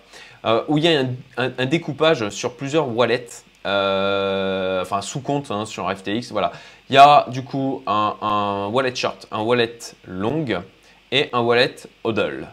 euh, 0.48 0.64
où 0.70 0.78
il 0.78 0.86
y 0.86 0.88
a 0.88 1.04
un, 1.38 1.66
découpage 1.66 2.30
sur 2.30 2.56
plusieurs 2.56 2.96
wallets, 2.96 3.44
euh, 3.66 4.82
enfin 4.82 5.02
sous-compte 5.02 5.52
hein, 5.52 5.66
sur 5.66 5.92
FTX. 5.94 6.32
Voilà, 6.32 6.54
il 6.90 6.96
y 6.96 6.98
a 6.98 7.26
du 7.30 7.44
coup 7.44 7.84
un, 7.86 8.16
un, 8.22 8.68
wallet 8.68 8.96
short, 8.96 9.28
un 9.32 9.42
wallet 9.42 9.78
long 10.06 10.46
et 11.12 11.30
un 11.34 11.42
wallet 11.42 11.76
hodl. 12.06 12.48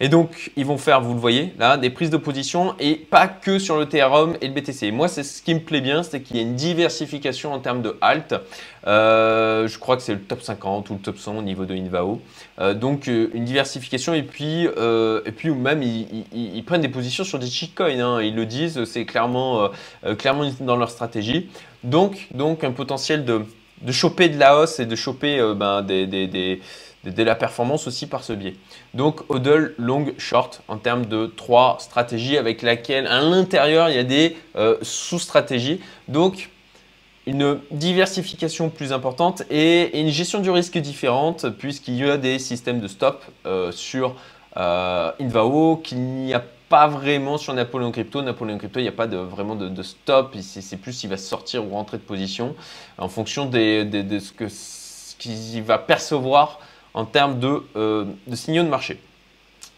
Et 0.00 0.08
donc, 0.08 0.50
ils 0.56 0.64
vont 0.64 0.78
faire, 0.78 1.00
vous 1.00 1.14
le 1.14 1.20
voyez, 1.20 1.52
là, 1.58 1.76
des 1.76 1.90
prises 1.90 2.10
de 2.10 2.16
position 2.16 2.74
et 2.78 2.94
pas 2.94 3.28
que 3.28 3.58
sur 3.58 3.76
le 3.76 3.82
Ethereum 3.82 4.36
et 4.40 4.48
le 4.48 4.54
BTC. 4.54 4.90
Moi, 4.92 5.08
c'est 5.08 5.22
ce 5.22 5.42
qui 5.42 5.54
me 5.54 5.60
plaît 5.60 5.80
bien, 5.80 6.02
c'est 6.02 6.20
qu'il 6.20 6.36
y 6.36 6.38
a 6.38 6.42
une 6.42 6.54
diversification 6.54 7.52
en 7.52 7.58
termes 7.58 7.82
de 7.82 7.96
alt. 8.00 8.34
Euh, 8.86 9.68
je 9.68 9.78
crois 9.78 9.96
que 9.96 10.02
c'est 10.02 10.14
le 10.14 10.20
top 10.20 10.42
50 10.42 10.90
ou 10.90 10.94
le 10.94 11.00
top 11.00 11.18
100 11.18 11.38
au 11.38 11.42
niveau 11.42 11.64
de 11.64 11.74
Invao. 11.74 12.20
Euh, 12.60 12.74
donc, 12.74 13.08
euh, 13.08 13.30
une 13.34 13.44
diversification 13.44 14.14
et 14.14 14.22
puis, 14.22 14.64
et 14.64 15.32
puis 15.32 15.50
même, 15.50 15.82
ils, 15.82 16.64
prennent 16.64 16.80
des 16.80 16.88
positions 16.88 17.24
sur 17.24 17.38
des 17.38 17.46
shitcoins. 17.46 18.00
Hein. 18.00 18.22
ils 18.22 18.34
le 18.34 18.46
disent, 18.46 18.84
c'est 18.84 19.04
clairement, 19.04 19.70
clairement 20.18 20.50
dans 20.60 20.76
leur 20.76 20.90
stratégie. 20.90 21.48
Donc, 21.84 22.28
donc 22.32 22.64
un 22.64 22.72
potentiel 22.72 23.24
de, 23.24 23.42
de 23.82 23.92
choper 23.92 24.28
de 24.28 24.38
la 24.38 24.56
hausse 24.56 24.78
et 24.80 24.86
de 24.86 24.96
choper 24.96 25.54
ben, 25.56 25.82
des, 25.82 26.06
des 26.06 26.60
de 27.04 27.22
la 27.22 27.34
performance 27.34 27.86
aussi 27.86 28.06
par 28.06 28.24
ce 28.24 28.32
biais. 28.32 28.56
Donc 28.94 29.22
hodl, 29.28 29.74
long, 29.78 30.06
short 30.18 30.62
en 30.68 30.76
termes 30.76 31.06
de 31.06 31.26
trois 31.26 31.78
stratégies 31.80 32.36
avec 32.36 32.62
laquelle 32.62 33.06
à 33.06 33.20
l'intérieur 33.20 33.88
il 33.88 33.96
y 33.96 33.98
a 33.98 34.04
des 34.04 34.36
euh, 34.56 34.76
sous-stratégies. 34.82 35.80
Donc 36.08 36.50
une 37.26 37.58
diversification 37.70 38.70
plus 38.70 38.92
importante 38.92 39.42
et, 39.50 39.98
une 40.00 40.08
gestion 40.08 40.40
du 40.40 40.50
risque 40.50 40.78
différente 40.78 41.48
puisqu'il 41.48 41.94
y 41.94 42.10
a 42.10 42.16
des 42.16 42.38
systèmes 42.38 42.80
de 42.80 42.88
stop 42.88 43.24
euh, 43.46 43.72
sur 43.72 44.16
euh, 44.56 45.12
Invao 45.20 45.76
qu'il 45.76 46.00
n'y 46.00 46.34
a 46.34 46.42
pas 46.68 46.86
vraiment 46.86 47.38
sur 47.38 47.54
Napoléon 47.54 47.90
Crypto. 47.90 48.22
Napoléon 48.22 48.58
Crypto, 48.58 48.78
il 48.78 48.84
n'y 48.84 48.88
a 48.88 48.92
pas 48.92 49.06
de, 49.06 49.16
vraiment 49.16 49.56
de, 49.56 49.82
stop. 49.82 50.36
C'est 50.40 50.76
plus 50.76 50.92
s'il 50.92 51.10
va 51.10 51.16
sortir 51.16 51.66
ou 51.66 51.70
rentrer 51.70 51.96
de 51.96 52.02
position 52.02 52.54
en 52.98 53.08
fonction 53.08 53.46
de 53.46 54.18
ce 54.20 55.16
qu'il 55.16 55.62
va 55.62 55.78
percevoir 55.78 56.60
en 56.94 57.04
termes 57.04 57.40
euh, 57.76 58.04
de, 58.26 58.36
signaux 58.36 58.62
de 58.62 58.68
marché. 58.68 59.00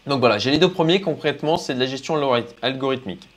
Donc 0.07 0.19
voilà, 0.19 0.37
j'ai 0.37 0.51
les 0.51 0.57
deux 0.57 0.71
premiers. 0.71 1.01
Concrètement, 1.01 1.57
c'est 1.57 1.73
de 1.73 1.79
la 1.79 1.85
gestion 1.85 2.15
algorithmique. 2.61 3.27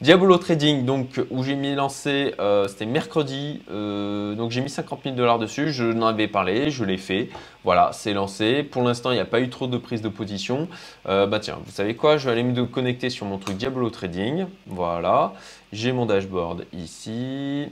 Diablo 0.00 0.36
Trading, 0.36 0.84
donc 0.84 1.20
où 1.30 1.44
j'ai 1.44 1.54
mis 1.54 1.76
lancé, 1.76 2.34
euh, 2.40 2.66
c'était 2.66 2.86
mercredi, 2.86 3.62
euh, 3.70 4.34
donc 4.34 4.50
j'ai 4.50 4.60
mis 4.60 4.68
50 4.68 5.04
000 5.04 5.14
dollars 5.14 5.38
dessus, 5.38 5.72
je 5.72 5.84
n'en 5.84 6.08
avais 6.08 6.26
parlé, 6.26 6.72
je 6.72 6.82
l'ai 6.82 6.96
fait, 6.96 7.28
voilà, 7.62 7.90
c'est 7.92 8.12
lancé. 8.12 8.64
Pour 8.64 8.82
l'instant, 8.82 9.12
il 9.12 9.14
n'y 9.14 9.20
a 9.20 9.24
pas 9.24 9.38
eu 9.38 9.48
trop 9.48 9.68
de 9.68 9.78
prise 9.78 10.02
de 10.02 10.08
position. 10.08 10.66
bah 11.04 11.38
tiens, 11.40 11.60
vous 11.64 11.70
savez 11.70 11.94
quoi, 11.94 12.16
je 12.16 12.26
vais 12.26 12.32
aller 12.32 12.42
me 12.42 12.66
connecter 12.66 13.10
sur 13.10 13.26
mon 13.26 13.38
truc 13.38 13.56
Diablo 13.56 13.90
Trading, 13.90 14.46
voilà, 14.66 15.34
j'ai 15.72 15.92
mon 15.92 16.04
dashboard 16.04 16.66
ici, 16.72 17.68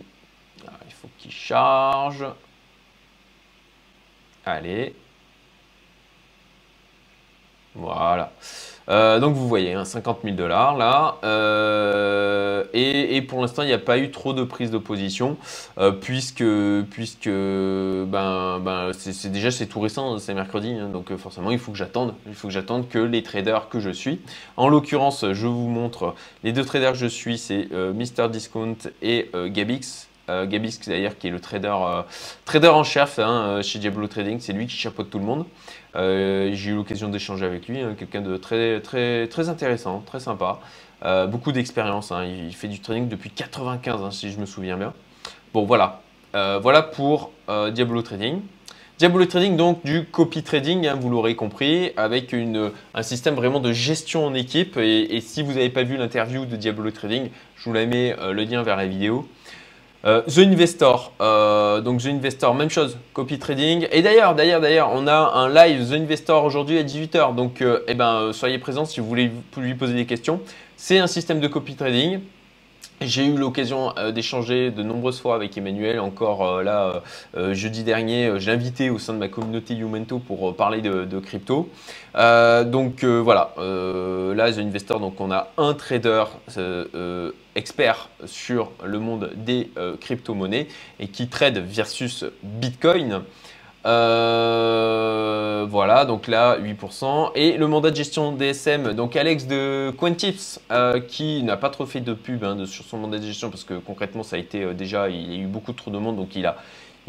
ah, 0.69 0.71
il 0.87 0.93
faut 0.93 1.09
qu'il 1.19 1.33
charge, 1.33 2.25
allez, 4.47 4.95
voilà. 7.81 8.33
Euh, 8.91 9.21
donc 9.21 9.35
vous 9.35 9.47
voyez, 9.47 9.77
50 9.85 10.17
hein, 10.17 10.21
000 10.25 10.37
dollars 10.37 10.77
là. 10.77 11.19
Euh, 11.23 12.65
et, 12.73 13.23
pour 13.23 13.41
l'instant, 13.41 13.63
il 13.63 13.67
n'y 13.67 13.73
a 13.73 13.79
pas 13.79 13.99
eu 13.99 14.11
trop 14.11 14.33
de 14.33 14.43
prise 14.43 14.71
de 14.71 14.79
position 14.79 15.37
euh, 15.79 15.93
puisque, 15.93 16.43
ben, 16.43 18.61
ben 18.61 18.91
c'est 18.93 19.31
déjà 19.31 19.51
c'est 19.51 19.67
tout 19.67 19.81
récent, 19.81 20.19
c'est 20.19 20.35
mercredi. 20.35 20.73
Hein, 20.73 20.89
donc 20.89 21.15
forcément, 21.17 21.51
il 21.51 21.59
faut 21.59 21.73
que 21.73 21.79
j'attende. 21.79 22.15
Il 22.27 22.35
faut 22.35 22.49
que 22.49 22.55
j'attende 22.55 22.89
que 22.89 22.99
les 22.99 23.23
traders 23.23 23.69
que 23.69 23.81
je 23.81 23.91
suis. 23.91 24.21
En 24.57 24.69
l'occurrence, 24.69 25.25
je 25.33 25.47
vous 25.47 25.69
montre 25.69 26.15
les 26.43 26.53
deux 26.53 26.65
traders 26.65 26.93
que 26.93 26.99
je 26.99 27.07
suis, 27.07 27.39
c'est 27.39 27.69
Mr 27.71 28.29
Discount 28.31 28.77
et 29.03 29.31
Gabix. 29.47 30.10
Gabis 30.47 30.79
d'ailleurs 30.87 31.19
qui 31.19 31.29
est 31.29 31.31
le 31.31 31.41
trader, 31.41 31.75
trader 32.45 32.69
en 32.69 32.85
chef 32.85 33.19
hein, 33.19 33.61
chez 33.63 33.79
Diablo 33.79 34.07
Trading, 34.07 34.39
c'est 34.41 34.53
lui 34.53 34.67
qui 34.67 34.77
chapeaute 34.77 35.11
tout 35.11 35.19
le 35.19 35.25
monde. 35.25 35.47
J'ai 35.95 36.71
eu 36.71 36.75
l'occasion 36.75 37.09
d'échanger 37.09 37.45
avec 37.45 37.69
lui, 37.69 37.81
hein, 37.81 37.95
quelqu'un 37.99 38.21
de 38.21 38.37
très, 38.37 38.81
très, 38.81 39.49
intéressant, 39.49 40.03
très 40.07 40.21
sympa. 40.21 40.61
beaucoup 41.29 41.53
d'expérience, 41.53 42.13
hein. 42.13 42.25
il, 42.25 42.55
fait 42.55 42.69
du 42.69 42.81
trading 42.81 43.09
depuis 43.09 43.31
95 43.31 44.15
si 44.15 44.31
je 44.31 44.39
me 44.39 44.47
souviens 44.47 44.77
bien. 44.77 44.93
Bon 45.53 45.65
voilà, 45.65 46.01
voilà 46.33 46.83
pour 46.83 47.33
Diablo 47.73 48.03
Trading. 48.03 48.41
Diablo 49.01 49.25
Trading, 49.25 49.57
donc 49.57 49.83
du 49.83 50.05
copy 50.05 50.43
trading, 50.43 50.87
vous 51.01 51.09
l'aurez 51.09 51.35
compris, 51.35 51.93
avec 51.97 52.35
un 52.35 53.03
système 53.03 53.35
vraiment 53.35 53.59
de 53.59 53.73
gestion 53.73 54.27
en 54.27 54.35
équipe. 54.35 54.77
Et, 54.77 55.23
si 55.23 55.43
vous 55.43 55.55
n'avez 55.55 55.71
pas 55.71 55.85
vu 55.85 55.97
l'interview 55.97 56.45
de 56.45 56.55
Diablo 56.55 56.91
Trading, 56.91 57.31
je 57.57 57.65
vous 57.65 57.73
la 57.73 57.87
mets 57.87 58.15
euh, 58.19 58.35
le 58.35 58.45
lien 58.45 58.63
vers 58.63 58.77
la 58.77 58.87
vidéo. 58.87 59.27
Euh, 60.07 60.23
The 60.23 60.39
Investor, 60.39 61.13
euh, 61.21 61.81
donc 61.83 62.03
The 62.03 62.07
Investor, 62.07 62.55
même 62.55 62.71
chose, 62.71 62.97
copy 63.13 63.39
trading. 63.39 63.87
Et 63.93 64.01
d'ailleurs, 64.01 64.35
d'ailleurs, 64.35 64.61
d'ailleurs, 64.61 64.91
on 64.95 65.07
a 65.07 65.33
un 65.35 65.49
live 65.49 65.91
The 65.91 65.93
Investor 65.93 66.45
aujourd'hui 66.45 66.79
à 66.79 66.83
18h. 66.83 67.35
Donc, 67.35 67.63
eh 67.87 67.95
ben, 67.95 68.33
soyez 68.33 68.59
présents 68.59 68.87
si 68.87 69.01
vous 69.01 69.07
voulez 69.07 69.31
lui 69.57 69.75
poser 69.75 69.95
des 69.95 70.07
questions. 70.07 70.41
C'est 70.77 70.99
un 70.99 71.07
système 71.07 71.41
de 71.41 71.49
copy 71.49 71.75
trading. 71.75 72.21
J'ai 73.03 73.25
eu 73.25 73.39
l'occasion 73.39 73.95
euh, 73.97 74.13
d'échanger 74.13 74.71
de 74.71 74.83
nombreuses 74.83 75.21
fois 75.21 75.35
avec 75.35 75.57
Emmanuel, 75.57 76.01
encore 76.01 76.47
euh, 76.47 76.63
là 76.63 77.03
euh, 77.35 77.55
jeudi 77.55 77.83
dernier, 77.83 78.35
j'ai 78.37 78.51
invité 78.51 78.91
au 78.91 78.99
sein 78.99 79.15
de 79.15 79.19
ma 79.19 79.29
communauté 79.29 79.73
Youmento 79.73 80.19
pour 80.19 80.55
parler 80.55 80.83
de, 80.83 81.19
crypto. 81.19 81.71
donc 82.15 83.05
voilà, 83.05 83.55
là 83.57 84.53
The 84.53 84.59
Investor, 84.59 85.01
donc 85.01 85.19
on 85.19 85.31
a 85.31 85.49
un 85.57 85.73
trader 85.73 86.25
expert 87.55 88.11
sur 88.27 88.71
le 88.85 88.99
monde 88.99 89.31
des 89.35 89.71
crypto-monnaies 90.01 90.69
et 90.99 91.09
qui 91.09 91.29
trade 91.29 91.59
versus 91.59 92.27
Bitcoin. 92.43 93.23
Euh, 93.87 95.67
voilà, 95.69 96.05
donc 96.05 96.27
là 96.27 96.59
8%. 96.59 97.33
Et 97.35 97.57
le 97.57 97.67
mandat 97.67 97.91
de 97.91 97.97
gestion 97.97 98.33
DSM, 98.33 98.93
donc 98.93 99.17
Alex 99.17 99.47
de 99.47 99.91
Quantips, 99.97 100.61
euh, 100.71 101.01
qui 101.01 101.43
n'a 101.43 101.57
pas 101.57 101.71
trop 101.71 101.87
fait 101.87 102.01
de 102.01 102.13
pub 102.13 102.45
hein, 102.45 102.57
sur 102.67 102.85
son 102.85 102.99
mandat 102.99 103.19
de 103.19 103.25
gestion 103.27 103.49
parce 103.51 103.65
que 103.65 103.75
concrètement 103.75 104.23
ça 104.23 104.37
a 104.37 104.39
été 104.39 104.63
euh, 104.63 104.75
déjà, 104.75 105.09
il 105.09 105.33
y 105.33 105.37
a 105.37 105.39
eu 105.39 105.47
beaucoup 105.47 105.73
trop 105.73 105.91
de 105.91 105.99
monde, 105.99 106.17
donc 106.17 106.37
il 106.37 106.45
a, 106.45 106.57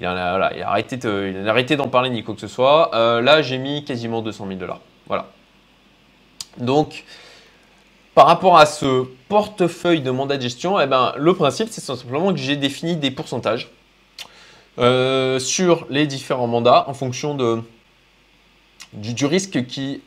arrêté, 0.06 1.76
d'en 1.76 1.90
parler 1.90 2.10
ni 2.10 2.24
quoi 2.24 2.36
que 2.36 2.42
ce 2.42 2.48
soit. 2.48 2.90
là 2.94 3.42
j'ai 3.42 3.58
mis 3.58 3.84
quasiment 3.84 4.22
200 4.22 4.48
000 4.48 4.60
dollars. 4.60 4.80
Voilà. 5.08 5.28
Donc 6.58 7.04
par 8.16 8.28
rapport 8.28 8.58
à 8.58 8.66
ce 8.66 9.06
portefeuille 9.30 10.02
de 10.02 10.12
mandat 10.12 10.38
de 10.38 10.42
gestion, 10.42 10.80
eh 10.80 10.88
ben, 10.88 11.14
le 11.18 11.34
principe 11.34 11.68
c'est 11.70 11.82
simplement 11.82 12.32
que 12.32 12.40
j'ai 12.40 12.56
défini 12.56 12.96
des 12.96 13.12
pourcentages 13.12 13.70
euh, 14.80 15.40
sur 15.40 15.86
les 15.90 16.08
différents 16.08 16.48
mandats 16.48 16.86
en 16.88 16.94
fonction 16.94 17.36
de, 17.36 17.62
du, 18.94 19.26
risque 19.26 19.66
qui 19.66 20.02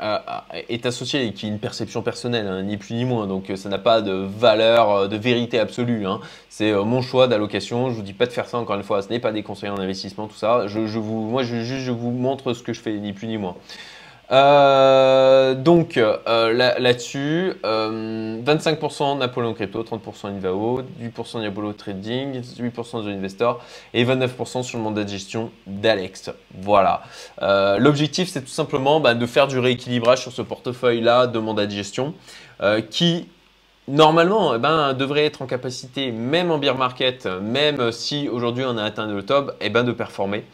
est 0.68 0.86
associé 0.86 1.26
et 1.26 1.32
qui 1.32 1.46
est 1.46 1.48
une 1.48 1.58
perception 1.58 2.02
personnelle, 2.02 2.46
hein, 2.46 2.62
ni 2.62 2.76
plus 2.76 2.94
ni 2.94 3.04
moins. 3.04 3.26
Donc 3.26 3.52
ça 3.56 3.68
n'a 3.68 3.78
pas 3.78 4.00
de 4.00 4.12
valeur, 4.12 4.90
euh, 4.90 5.08
de 5.08 5.16
vérité 5.16 5.58
absolue. 5.58 6.06
Hein. 6.06 6.20
C'est 6.48 6.70
euh, 6.70 6.84
mon 6.84 7.02
choix 7.02 7.28
d'allocation. 7.28 7.90
Je 7.90 7.94
vous 7.96 8.02
dis 8.02 8.14
pas 8.14 8.26
de 8.26 8.32
faire 8.32 8.46
ça 8.46 8.58
encore 8.58 8.76
une 8.76 8.82
fois. 8.82 9.02
Ce 9.02 9.08
n'est 9.08 9.20
pas 9.20 9.32
des 9.32 9.42
conseils 9.42 9.70
en 9.70 9.78
investissement, 9.78 10.28
tout 10.28 10.36
ça. 10.36 10.66
Je, 10.66 10.78
vous, 10.78 11.20
moi, 11.22 11.42
je, 11.42 11.62
je 11.62 11.90
vous 11.90 12.10
montre 12.10 12.54
ce 12.54 12.62
que 12.62 12.72
je 12.72 12.80
fais, 12.80 12.92
ni 12.94 13.12
plus 13.12 13.26
ni 13.26 13.36
moins. 13.36 13.56
Euh, 14.30 15.54
donc 15.54 15.96
euh, 15.96 16.52
là-dessus, 16.78 17.52
25% 17.62 17.64
euh, 17.64 19.14
Napoléon 19.16 19.54
Crypto, 19.54 19.82
30% 19.82 20.28
Invao, 20.28 20.82
8% 21.00 21.40
Diabolo 21.40 21.72
Trading, 21.72 22.40
8% 22.40 23.04
The 23.04 23.08
Investor 23.08 23.62
et 23.92 24.04
29% 24.04 24.62
sur 24.62 24.78
le 24.78 24.84
mandat 24.84 25.04
de 25.04 25.08
gestion 25.08 25.50
d'Alex. 25.66 26.30
Voilà. 26.60 27.02
L'objectif, 27.78 28.28
c'est 28.28 28.42
tout 28.42 28.48
simplement 28.48 29.00
bah, 29.00 29.14
de 29.14 29.26
faire 29.26 29.46
du 29.46 29.58
rééquilibrage 29.58 30.22
sur 30.22 30.32
ce 30.32 30.42
portefeuille-là 30.42 31.26
de 31.26 31.38
mandat 31.38 31.66
de 31.66 31.72
gestion 31.72 32.14
qui 32.90 33.28
normalement, 33.88 34.54
eh 34.54 34.58
ben, 34.58 34.94
devrait 34.94 35.24
être 35.24 35.42
en 35.42 35.46
capacité, 35.46 36.12
même 36.12 36.50
en 36.50 36.58
bear 36.58 36.76
market, 36.76 37.26
même 37.26 37.92
si 37.92 38.28
aujourd'hui 38.28 38.64
on 38.66 38.76
a 38.78 38.82
atteint 38.84 39.06
le 39.06 39.22
top, 39.24 39.56
eh 39.60 39.70
ben, 39.70 39.84
de 39.84 39.92
performer. 39.92 40.44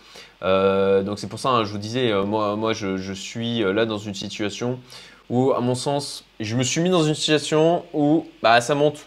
Euh, 0.43 1.03
donc 1.03 1.19
c'est 1.19 1.29
pour 1.29 1.39
ça, 1.39 1.51
hein, 1.51 1.65
je 1.65 1.73
vous 1.73 1.79
disais, 1.79 2.11
euh, 2.11 2.25
moi, 2.25 2.57
moi 2.57 2.73
je, 2.73 3.13
suis 3.13 3.63
euh, 3.63 3.73
là 3.73 3.85
dans 3.87 3.99
une 3.99 4.15
situation 4.15 4.79
où, 5.29 5.53
à 5.53 5.61
mon 5.61 5.75
sens, 5.75 6.25
je 6.41 6.57
me 6.57 6.63
suis 6.63 6.81
mis 6.81 6.91
dans 6.91 7.05
une 7.05 7.15
situation 7.15 7.85
où 7.93 8.27
bah, 8.43 8.61
ça 8.61 8.75
monte, 8.75 9.07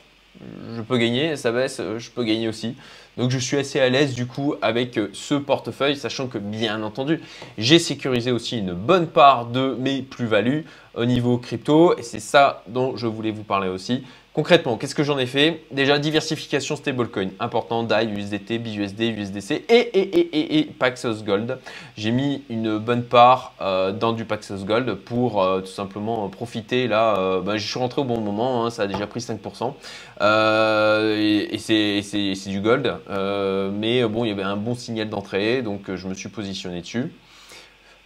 je 0.76 0.82
peux 0.82 0.98
gagner, 0.98 1.36
ça 1.36 1.52
baisse, 1.52 1.82
je 1.98 2.10
peux 2.12 2.24
gagner 2.24 2.48
aussi. 2.48 2.76
Donc 3.18 3.30
je 3.30 3.38
suis 3.38 3.58
assez 3.58 3.80
à 3.80 3.90
l'aise 3.90 4.16
du 4.16 4.26
coup 4.26 4.56
avec 4.62 5.00
ce 5.14 5.36
portefeuille, 5.36 5.96
sachant 5.96 6.28
que 6.28 6.40
bien 6.40 6.82
entendu, 6.82 7.22
j'ai 7.60 7.78
sécurisé 7.78 8.32
aussi 8.32 8.58
une 8.58 8.74
bonne 8.74 9.06
part 9.06 9.46
de 9.46 9.76
mes 9.80 10.02
plus-values 10.02 10.66
au 10.96 11.06
niveau 11.06 11.38
crypto 11.38 11.96
et 11.96 12.02
c'est 12.02 12.20
ça 12.20 12.64
dont 12.68 12.96
je 12.96 13.06
voulais 13.06 13.30
vous 13.30 13.44
parler 13.44 13.68
aussi. 13.68 14.04
Concrètement, 14.34 14.78
qu'est-ce 14.78 14.96
que 14.96 15.04
j'en 15.04 15.20
ai 15.20 15.28
fait? 15.28 15.62
Déjà, 15.70 16.00
diversification 16.00 16.76
stablecoin, 16.76 17.30
important, 17.40 17.84
DAI, 17.84 18.08
USDT, 18.08 18.58
BUSD, 18.58 19.02
USDC 19.16 19.52
et, 19.52 19.76
et, 19.76 20.00
et, 20.00 20.58
et, 20.58 20.64
Paxos 20.64 21.24
Gold. 21.24 21.60
J'ai 21.98 22.10
mis 22.10 22.44
une 22.50 22.80
bonne 22.80 23.04
part 23.04 23.54
euh, 23.62 23.92
dans 23.92 24.12
du 24.12 24.26
Paxos 24.26 24.66
Gold 24.66 24.96
pour 24.96 25.44
euh, 25.44 25.62
tout 25.62 25.68
simplement 25.68 26.28
profiter. 26.30 26.88
Là, 26.88 27.16
euh, 27.20 27.42
bah, 27.42 27.58
je 27.58 27.68
suis 27.68 27.78
rentré 27.78 28.02
au 28.02 28.06
bon 28.06 28.22
moment, 28.22 28.66
hein, 28.66 28.72
ça 28.72 28.84
a 28.84 28.88
déjà 28.88 29.06
pris 29.06 29.20
5%. 29.20 29.74
et 30.20 31.58
c'est 31.60 32.50
du 32.50 32.60
gold. 32.60 32.92
mais 33.08 34.04
bon, 34.08 34.26
il 34.26 34.30
y 34.30 34.32
avait 34.32 34.42
un 34.42 34.58
bon 34.58 34.74
signal 34.74 35.10
d'entrée, 35.10 35.62
donc 35.62 35.94
je 35.94 36.08
me 36.08 36.16
suis 36.16 36.30
positionné 36.30 36.82
dessus. 36.82 37.14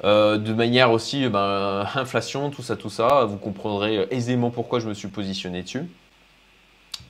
de 0.04 0.54
manière 0.54 0.92
aussi, 0.92 1.30
ben, 1.30 1.88
inflation, 1.96 2.50
tout 2.50 2.64
ça, 2.64 2.76
tout 2.76 2.90
ça, 2.90 3.24
vous 3.24 3.38
comprendrez 3.38 4.10
aisément 4.12 4.50
pourquoi 4.50 4.82
je 4.82 4.90
me 4.90 4.94
suis 4.94 5.08
positionné 5.08 5.64
dessus. 5.64 5.86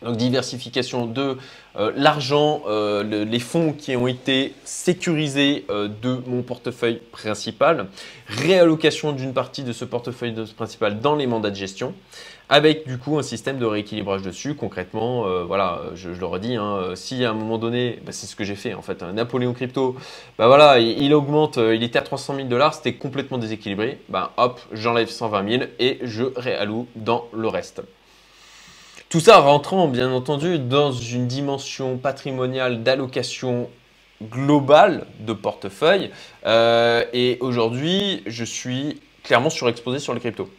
Donc 0.04 0.18
diversification 0.18 1.08
de 1.08 1.38
euh, 1.78 1.92
l'argent, 1.96 2.64
euh, 2.68 3.26
les 3.26 3.40
fonds 3.40 3.74
qui 3.74 3.96
ont 3.96 4.08
été 4.08 4.54
sécurisés 4.64 5.66
euh, 5.70 5.88
de 6.02 6.22
mon 6.28 6.44
portefeuille 6.44 7.02
principal, 7.12 7.88
réallocation 8.28 9.12
d'une 9.12 9.34
partie 9.34 9.64
de 9.64 9.74
ce 9.74 9.86
portefeuille 9.86 10.34
principal 10.56 11.00
dans 11.00 11.16
les 11.16 11.26
mandats 11.26 11.50
de 11.50 11.56
gestion, 11.56 11.94
avec 12.50 12.88
du 12.88 12.98
coup 12.98 13.18
un 13.18 13.24
système 13.24 13.58
de 13.58 13.66
rééquilibrage 13.66 14.22
dessus. 14.22 14.56
Concrètement, 14.56 15.26
voilà, 15.46 15.82
je, 15.96 16.10
le 16.10 16.26
redis, 16.26 16.56
hein, 16.56 16.92
si 16.96 17.26
à 17.26 17.32
un 17.32 17.34
moment 17.34 17.58
donné, 17.58 18.00
bah, 18.06 18.12
c'est 18.12 18.26
ce 18.26 18.38
que 18.38 18.46
j'ai 18.46 18.56
fait 18.56 18.74
en 18.74 18.82
fait, 18.82 19.02
Napoléon 19.04 19.54
Crypto, 19.54 19.98
bah 20.38 20.48
voilà, 20.48 20.80
il, 20.80 21.14
augmente, 21.14 21.58
il 21.58 21.84
était 21.84 22.00
à 22.00 22.04
300 22.04 22.36
000 22.36 22.48
dollars, 22.48 22.74
c'était 22.74 22.94
complètement 22.94 23.38
déséquilibré, 23.38 24.00
bah 24.08 24.32
hop, 24.38 24.62
j'enlève 24.72 25.10
120 25.10 25.50
000 25.50 25.64
et 25.80 26.00
je 26.04 26.24
réalloue 26.38 26.88
dans 26.96 27.26
le 27.34 27.50
reste. 27.50 27.82
Tout 29.10 29.22
ça 29.22 29.38
rentrant 29.38 29.88
bien 29.88 30.12
entendu 30.12 30.60
dans 30.60 30.92
une 30.92 31.28
dimension 31.28 31.98
patrimoniale 31.98 32.84
d'allocation 32.84 33.70
globale 34.22 35.08
de 35.22 35.32
portefeuille. 35.32 36.12
Euh, 36.46 37.06
et 37.14 37.38
aujourd'hui, 37.40 38.22
je 38.26 38.44
suis 38.44 39.00
clairement 39.24 39.50
surexposé 39.50 40.00
sur 40.00 40.14
les 40.14 40.20
cryptos. 40.20 40.50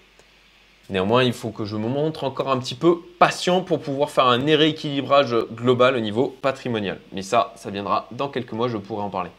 Néanmoins, 0.89 1.25
il 1.25 1.35
faut 1.35 1.51
que 1.51 1.67
je 1.67 1.77
me 1.77 1.89
montre 1.89 2.25
encore 2.25 2.49
un 2.49 2.59
petit 2.59 2.75
peu 2.75 3.01
patient 3.19 3.61
pour 3.61 3.81
pouvoir 3.81 4.09
faire 4.09 4.25
un 4.25 4.43
rééquilibrage 4.43 5.37
global 5.53 5.97
au 5.97 6.01
niveau 6.01 6.35
patrimonial. 6.41 6.99
Mais 7.13 7.21
ça, 7.21 7.53
ça 7.55 7.71
viendra 7.71 8.09
dans 8.13 8.29
quelques 8.29 8.53
mois, 8.53 8.69
je 8.69 8.79
pourrai 8.79 9.03
en 9.03 9.11
parler. 9.11 9.31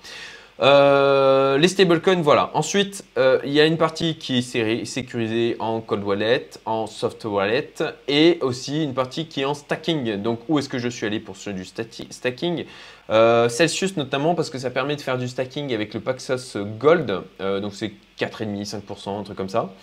Euh, 0.61 1.57
les 1.57 1.69
stablecoins, 1.69 2.21
voilà. 2.21 2.51
Ensuite, 2.53 3.05
euh, 3.17 3.39
il 3.45 3.51
y 3.51 3.61
a 3.61 3.65
une 3.65 3.77
partie 3.77 4.15
qui 4.15 4.39
est 4.39 4.85
sécurisée 4.85 5.55
en 5.59 5.79
cold 5.79 6.03
wallet, 6.03 6.49
en 6.65 6.85
soft 6.85 7.23
wallet 7.23 7.73
et 8.07 8.39
aussi 8.41 8.83
une 8.83 8.93
partie 8.93 9.27
qui 9.27 9.41
est 9.41 9.45
en 9.45 9.53
stacking. 9.53 10.21
Donc, 10.21 10.39
où 10.49 10.59
est-ce 10.59 10.67
que 10.67 10.77
je 10.77 10.89
suis 10.89 11.05
allé 11.05 11.19
pour 11.19 11.37
ce 11.37 11.49
du 11.49 11.63
stacking? 11.63 12.65
Euh, 13.09 13.47
Celsius 13.47 13.95
notamment 13.97 14.35
parce 14.35 14.49
que 14.49 14.57
ça 14.57 14.69
permet 14.69 14.95
de 14.95 15.01
faire 15.01 15.17
du 15.17 15.27
stacking 15.27 15.73
avec 15.73 15.93
le 15.93 16.01
Paxos 16.01 16.57
Gold. 16.77 17.21
donc, 17.39 17.73
c'est 17.73 17.93
4,5, 18.19 18.81
5%, 18.85 19.19
un 19.19 19.23
truc 19.23 19.37
comme 19.37 19.49
ça. 19.49 19.73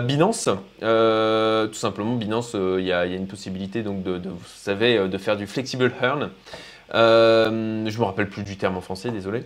Binance, 0.00 0.48
tout 0.80 1.78
simplement, 1.78 2.16
Binance, 2.16 2.54
il 2.54 2.84
y, 2.84 2.92
a 2.92 3.06
une 3.06 3.28
possibilité 3.28 3.82
donc 3.84 4.04
vous 4.04 4.38
savez, 4.46 5.08
de 5.08 5.18
faire 5.18 5.36
du 5.36 5.46
flexible 5.46 5.92
earn. 6.02 6.30
je 6.92 7.48
ne 7.48 7.98
me 7.98 8.04
rappelle 8.04 8.28
plus 8.28 8.42
du 8.42 8.56
terme 8.56 8.76
en 8.76 8.80
français, 8.80 9.10
désolé. 9.10 9.44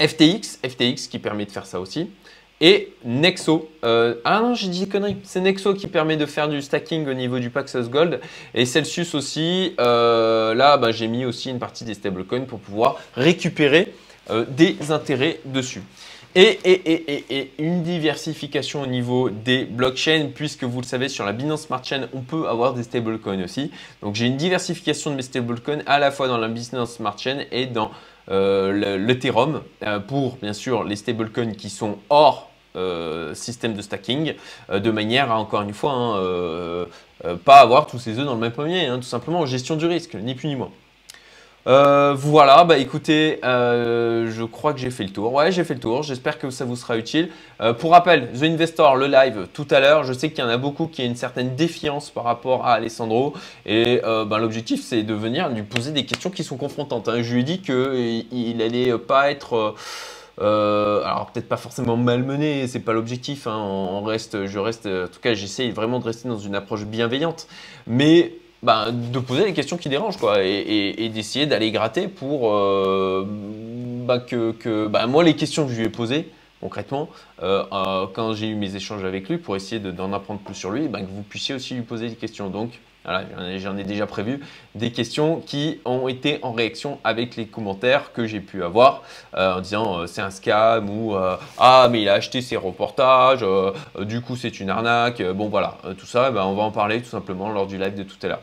FTX, 0.00 0.58
FTX 0.66 1.08
qui 1.08 1.18
permet 1.18 1.46
de 1.46 1.50
faire 1.50 1.66
ça 1.66 1.80
aussi. 1.80 2.10
Et 2.62 2.94
Nexo. 3.04 3.68
Euh, 3.84 4.14
ah 4.24 4.40
non, 4.40 4.54
j'ai 4.54 4.68
dit 4.68 4.88
conneries. 4.88 5.16
C'est 5.24 5.40
Nexo 5.40 5.74
qui 5.74 5.88
permet 5.88 6.16
de 6.16 6.26
faire 6.26 6.48
du 6.48 6.62
stacking 6.62 7.08
au 7.08 7.14
niveau 7.14 7.40
du 7.40 7.50
Paxos 7.50 7.88
Gold. 7.90 8.20
Et 8.54 8.66
Celsius 8.66 9.16
aussi. 9.16 9.74
Euh, 9.80 10.54
là, 10.54 10.76
bah, 10.76 10.92
j'ai 10.92 11.08
mis 11.08 11.24
aussi 11.24 11.50
une 11.50 11.58
partie 11.58 11.84
des 11.84 11.94
stablecoins 11.94 12.44
pour 12.44 12.60
pouvoir 12.60 13.00
récupérer 13.16 13.92
euh, 14.30 14.44
des 14.48 14.92
intérêts 14.92 15.40
dessus. 15.44 15.82
Et, 16.34 16.60
et, 16.64 17.52
une 17.58 17.82
diversification 17.82 18.82
au 18.82 18.86
niveau 18.86 19.28
des 19.28 19.64
blockchains, 19.64 20.30
puisque 20.34 20.64
vous 20.64 20.80
le 20.80 20.86
savez, 20.86 21.10
sur 21.10 21.26
la 21.26 21.32
Binance 21.32 21.62
Smart 21.62 21.84
Chain, 21.84 22.08
on 22.14 22.20
peut 22.20 22.48
avoir 22.48 22.72
des 22.72 22.84
stablecoins 22.84 23.42
aussi. 23.44 23.70
Donc 24.00 24.14
j'ai 24.14 24.26
une 24.26 24.38
diversification 24.38 25.10
de 25.10 25.16
mes 25.16 25.22
stablecoins 25.22 25.82
à 25.84 25.98
la 25.98 26.10
fois 26.10 26.28
dans 26.28 26.38
la 26.38 26.48
Binance 26.48 26.94
Smart 26.94 27.18
Chain 27.18 27.44
et 27.50 27.66
dans 27.66 27.90
l'Ethereum, 28.28 29.62
euh, 29.82 29.98
pour 30.00 30.36
bien 30.36 30.52
sûr 30.52 30.84
les 30.84 30.96
stablecoins 30.96 31.54
qui 31.54 31.70
sont 31.70 31.98
hors 32.10 32.50
euh, 32.74 33.34
système 33.34 33.74
de 33.74 33.82
stacking, 33.82 34.34
de 34.72 34.90
manière 34.90 35.30
à, 35.30 35.38
encore 35.38 35.62
une 35.62 35.74
fois, 35.74 35.92
hein, 35.92 36.86
pas 37.44 37.60
avoir 37.60 37.86
tous 37.86 37.98
ces 37.98 38.18
œufs 38.18 38.24
dans 38.24 38.34
le 38.34 38.40
même 38.40 38.52
panier, 38.52 38.86
hein, 38.86 38.96
tout 38.96 39.02
simplement 39.02 39.40
en 39.40 39.46
gestion 39.46 39.76
du 39.76 39.86
risque, 39.86 40.14
ni 40.14 40.34
plus 40.34 40.48
ni 40.48 40.56
moins. 40.56 40.70
Euh, 41.68 42.12
voilà, 42.16 42.64
bah 42.64 42.76
écoutez, 42.78 43.38
euh, 43.44 44.30
je 44.32 44.42
crois 44.42 44.72
que 44.72 44.80
j'ai 44.80 44.90
fait 44.90 45.04
le 45.04 45.10
tour. 45.10 45.32
Ouais, 45.32 45.52
j'ai 45.52 45.62
fait 45.62 45.74
le 45.74 45.80
tour. 45.80 46.02
J'espère 46.02 46.38
que 46.38 46.50
ça 46.50 46.64
vous 46.64 46.74
sera 46.76 46.96
utile. 46.96 47.30
Euh, 47.60 47.72
pour 47.72 47.92
rappel, 47.92 48.30
The 48.32 48.42
Investor, 48.42 48.96
le 48.96 49.06
live 49.06 49.46
tout 49.52 49.66
à 49.70 49.78
l'heure. 49.78 50.02
Je 50.04 50.12
sais 50.12 50.30
qu'il 50.30 50.40
y 50.40 50.46
en 50.46 50.50
a 50.50 50.56
beaucoup 50.56 50.86
qui 50.88 51.02
ont 51.02 51.06
une 51.06 51.16
certaine 51.16 51.54
défiance 51.54 52.10
par 52.10 52.24
rapport 52.24 52.66
à 52.66 52.74
Alessandro. 52.74 53.34
Et 53.66 54.00
bah, 54.02 54.38
l'objectif, 54.38 54.82
c'est 54.82 55.02
de 55.02 55.14
venir 55.14 55.48
lui 55.50 55.62
poser 55.62 55.92
des 55.92 56.04
questions 56.04 56.30
qui 56.30 56.42
sont 56.44 56.56
confrontantes. 56.56 57.08
Hein. 57.08 57.22
Je 57.22 57.34
lui 57.34 57.40
ai 57.40 57.44
dit 57.44 57.60
qu'il 57.60 58.56
n'allait 58.56 58.98
pas 58.98 59.30
être. 59.30 59.74
alors 60.38 61.30
peut-être 61.32 61.48
pas 61.48 61.56
forcément 61.56 61.96
malmené, 61.96 62.66
c'est 62.66 62.80
pas 62.80 62.92
l'objectif. 62.92 63.46
Hein. 63.46 63.56
On 63.56 64.02
reste, 64.02 64.46
je 64.46 64.58
reste, 64.58 64.86
en 64.86 65.06
tout 65.06 65.20
cas, 65.20 65.34
j'essaye 65.34 65.70
vraiment 65.70 66.00
de 66.00 66.04
rester 66.04 66.28
dans 66.28 66.38
une 66.38 66.56
approche 66.56 66.84
bienveillante. 66.84 67.46
Mais 67.86 68.34
bah, 68.62 68.92
de 68.92 69.18
poser 69.18 69.44
des 69.44 69.54
questions 69.54 69.76
qui 69.76 69.88
dérangent 69.88 70.18
quoi, 70.18 70.42
et, 70.44 71.08
d'essayer 71.08 71.46
d'aller 71.46 71.72
gratter 71.72 72.06
pour 72.06 72.52
euh, 72.52 73.26
bah, 73.26 74.20
que, 74.20 74.86
bah, 74.86 75.06
moi 75.08 75.24
les 75.24 75.34
questions 75.34 75.66
que 75.66 75.72
je 75.72 75.78
lui 75.78 75.86
ai 75.86 75.90
posées 75.90 76.28
concrètement 76.60 77.08
euh, 77.42 77.64
euh, 77.72 78.06
quand 78.12 78.34
j'ai 78.34 78.46
eu 78.46 78.54
mes 78.54 78.76
échanges 78.76 79.04
avec 79.04 79.28
lui 79.28 79.38
pour 79.38 79.56
essayer 79.56 79.80
d'en 79.80 80.12
apprendre 80.12 80.38
plus 80.38 80.54
sur 80.54 80.70
lui, 80.70 80.88
que 80.88 80.98
vous 80.98 81.22
puissiez 81.28 81.56
aussi 81.56 81.74
lui 81.74 81.82
poser 81.82 82.08
des 82.08 82.14
questions. 82.14 82.50
Donc 82.50 82.78
voilà, 83.04 83.24
j'en 83.58 83.76
ai 83.76 83.82
déjà 83.82 84.06
prévu 84.06 84.38
des 84.76 84.92
questions 84.92 85.40
qui 85.44 85.80
ont 85.84 86.06
été 86.06 86.38
en 86.42 86.52
réaction 86.52 87.00
avec 87.02 87.34
les 87.34 87.46
commentaires 87.46 88.12
que 88.12 88.28
j'ai 88.28 88.38
pu 88.38 88.62
avoir 88.62 89.02
en 89.36 89.60
disant 89.60 90.06
c'est 90.06 90.22
un 90.22 90.30
scam 90.30 90.88
ou 90.88 91.16
ah 91.58 91.88
mais 91.90 92.02
il 92.02 92.08
a 92.08 92.12
acheté 92.12 92.42
ses 92.42 92.56
reportages, 92.56 93.44
du 94.02 94.20
coup 94.20 94.36
c'est 94.36 94.60
une 94.60 94.70
arnaque. 94.70 95.20
Bon 95.32 95.48
voilà, 95.48 95.78
tout 95.98 96.06
ça, 96.06 96.30
ben, 96.30 96.44
on 96.44 96.54
va 96.54 96.62
en 96.62 96.70
parler 96.70 97.02
tout 97.02 97.10
simplement 97.10 97.50
lors 97.50 97.66
du 97.66 97.76
live 97.76 97.96
de 97.96 98.04
tout 98.04 98.18
à 98.22 98.28
l'heure. 98.28 98.42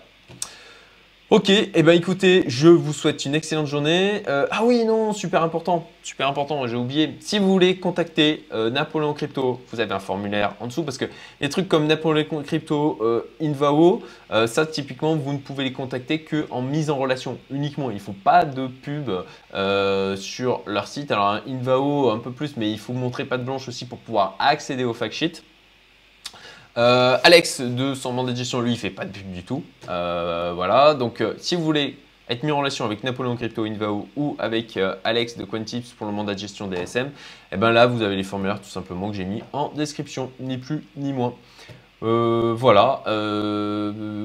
Ok, 1.32 1.52
et 1.52 1.70
eh 1.76 1.84
ben 1.84 1.92
écoutez, 1.92 2.44
je 2.48 2.68
vous 2.68 2.92
souhaite 2.92 3.24
une 3.24 3.36
excellente 3.36 3.68
journée. 3.68 4.24
Euh, 4.28 4.48
ah 4.50 4.64
oui, 4.64 4.84
non, 4.84 5.14
super 5.14 5.44
important, 5.44 5.88
super 6.02 6.28
important, 6.28 6.66
j'ai 6.66 6.76
oublié. 6.76 7.18
Si 7.20 7.38
vous 7.38 7.52
voulez 7.52 7.78
contacter 7.78 8.48
euh, 8.52 8.72
Napoléon 8.72 9.14
Crypto, 9.14 9.62
vous 9.72 9.80
avez 9.80 9.94
un 9.94 10.00
formulaire 10.00 10.56
en 10.60 10.66
dessous 10.66 10.82
parce 10.82 10.98
que 10.98 11.06
les 11.40 11.50
trucs 11.50 11.68
comme 11.70 11.86
Napoléon 11.86 12.42
Crypto, 12.42 12.98
euh, 13.02 13.30
Invao, 13.40 14.02
ça 14.48 14.66
typiquement 14.66 15.16
vous 15.16 15.34
ne 15.34 15.38
pouvez 15.38 15.66
les 15.66 15.72
contacter 15.72 16.22
que 16.22 16.48
en 16.50 16.64
mise 16.64 16.90
en 16.90 16.98
relation 16.98 17.38
uniquement. 17.52 17.92
Il 17.92 17.98
ne 17.98 18.00
faut 18.00 18.14
pas 18.14 18.44
de 18.44 18.66
pub 18.66 19.12
sur 20.20 20.62
leur 20.66 20.88
site. 20.88 21.12
Alors 21.12 21.42
Invao 21.48 22.10
un 22.10 22.18
peu 22.18 22.32
plus, 22.32 22.58
mais 22.58 22.72
il 22.72 22.80
faut 22.80 22.94
montrer 22.94 23.26
pas 23.26 23.38
de 23.38 23.44
blanche 23.44 23.68
aussi 23.68 23.86
pour 23.86 24.00
pouvoir 24.00 24.36
accéder 24.40 24.84
au 24.84 24.96
fact 24.96 25.14
sheet. 25.14 25.44
Euh, 26.80 27.18
Alex 27.24 27.60
de 27.60 27.94
son 27.94 28.14
mandat 28.14 28.32
de 28.32 28.38
gestion, 28.38 28.62
lui, 28.62 28.72
il 28.72 28.78
fait 28.78 28.90
pas 28.90 29.04
de 29.04 29.12
pub 29.12 29.30
du 29.34 29.44
tout. 29.44 29.64
Euh, 29.90 30.54
voilà, 30.56 30.94
donc 30.94 31.20
euh, 31.20 31.34
si 31.38 31.56
vous 31.58 31.64
voulez 31.64 31.98
être 32.30 32.44
mis 32.44 32.52
en 32.52 32.60
relation 32.60 32.86
avec 32.86 33.04
Napoléon 33.04 33.36
Crypto 33.36 33.66
Invao 33.66 34.08
ou 34.16 34.38
avec 34.40 34.80
Alex 35.04 35.36
de 35.36 35.44
Quantips 35.44 35.94
pour 35.98 36.06
le 36.06 36.14
mandat 36.14 36.36
de 36.36 36.40
gestion 36.40 36.68
DSM, 36.68 37.08
et 37.08 37.10
eh 37.54 37.58
ben 37.58 37.72
là, 37.72 37.88
vous 37.88 38.02
avez 38.04 38.16
les 38.16 38.24
formulaires 38.24 38.62
tout 38.62 38.70
simplement 38.70 39.10
que 39.10 39.18
j'ai 39.18 39.26
mis 39.26 39.42
en 39.52 39.70
description, 39.70 40.32
ni 40.40 40.60
plus 40.60 40.84
ni 40.96 41.12
moins. 41.12 41.34
voilà. 42.02 43.02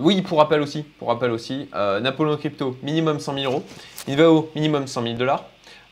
oui, 0.03 0.21
pour 0.21 0.37
rappel 0.37 0.61
aussi, 0.61 0.83
pour 0.99 1.09
rappel 1.09 1.31
aussi, 1.31 1.67
Napoléon 1.73 2.37
Crypto 2.37 2.77
minimum 2.83 3.21
100 3.21 3.39
000 3.39 3.51
euros, 3.51 3.65
Invao 4.07 4.51
minimum 4.55 4.87
100 4.87 5.03
000 5.03 5.15
dollars. 5.15 5.45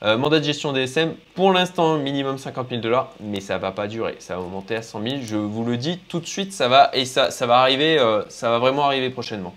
Euh, 0.04 0.18
mandat 0.18 0.40
de 0.40 0.44
gestion 0.44 0.72
DSM, 0.72 1.14
pour 1.34 1.52
l'instant, 1.52 1.96
minimum 1.96 2.36
50 2.36 2.70
000 2.70 2.80
dollars, 2.80 3.12
mais 3.20 3.40
ça 3.40 3.58
va 3.58 3.70
pas 3.70 3.86
durer. 3.86 4.16
Ça 4.18 4.36
va 4.36 4.42
monter 4.42 4.74
à 4.74 4.82
100 4.82 5.00
000. 5.00 5.16
Je 5.22 5.36
vous 5.36 5.64
le 5.64 5.76
dis 5.76 5.98
tout 6.08 6.18
de 6.18 6.26
suite, 6.26 6.52
ça 6.52 6.66
va 6.66 6.90
et 6.92 7.04
ça, 7.04 7.30
ça 7.30 7.46
va 7.46 7.58
arriver, 7.58 8.00
euh, 8.00 8.22
ça 8.28 8.50
va 8.50 8.58
vraiment 8.58 8.84
arriver 8.86 9.10
prochainement. 9.10 9.54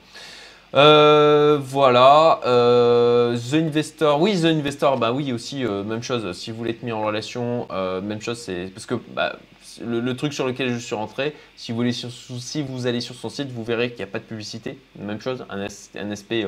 Euh, 0.75 1.57
voilà, 1.59 2.41
The 2.43 3.53
Investor, 3.55 4.21
oui 4.21 4.39
The 4.39 4.45
Investor, 4.45 4.97
bah 4.99 5.13
oui 5.13 5.31
aussi, 5.33 5.63
même 5.63 6.03
chose, 6.03 6.37
si 6.37 6.51
vous 6.51 6.57
voulez 6.57 6.71
être 6.71 6.83
mis 6.83 6.91
en 6.91 7.01
relation, 7.01 7.67
même 8.03 8.21
chose, 8.21 8.37
c'est 8.37 8.71
parce 8.73 8.85
que 8.85 8.95
bah, 9.15 9.37
le, 9.81 10.13
truc 10.15 10.33
sur 10.33 10.45
lequel 10.45 10.73
je 10.73 10.77
suis 10.77 10.95
rentré, 10.95 11.33
si 11.55 11.71
vous, 11.71 11.81
allez 11.81 11.93
sur, 11.93 12.09
si 12.11 12.61
vous 12.61 12.87
allez 12.87 12.99
sur 12.99 13.15
son 13.15 13.29
site, 13.29 13.51
vous 13.51 13.63
verrez 13.63 13.89
qu'il 13.89 13.99
n'y 13.99 14.03
a 14.03 14.07
pas 14.07 14.19
de 14.19 14.25
publicité, 14.25 14.77
même 14.99 15.21
chose, 15.21 15.45
un, 15.49 15.61
un 15.61 16.11
aspect 16.11 16.45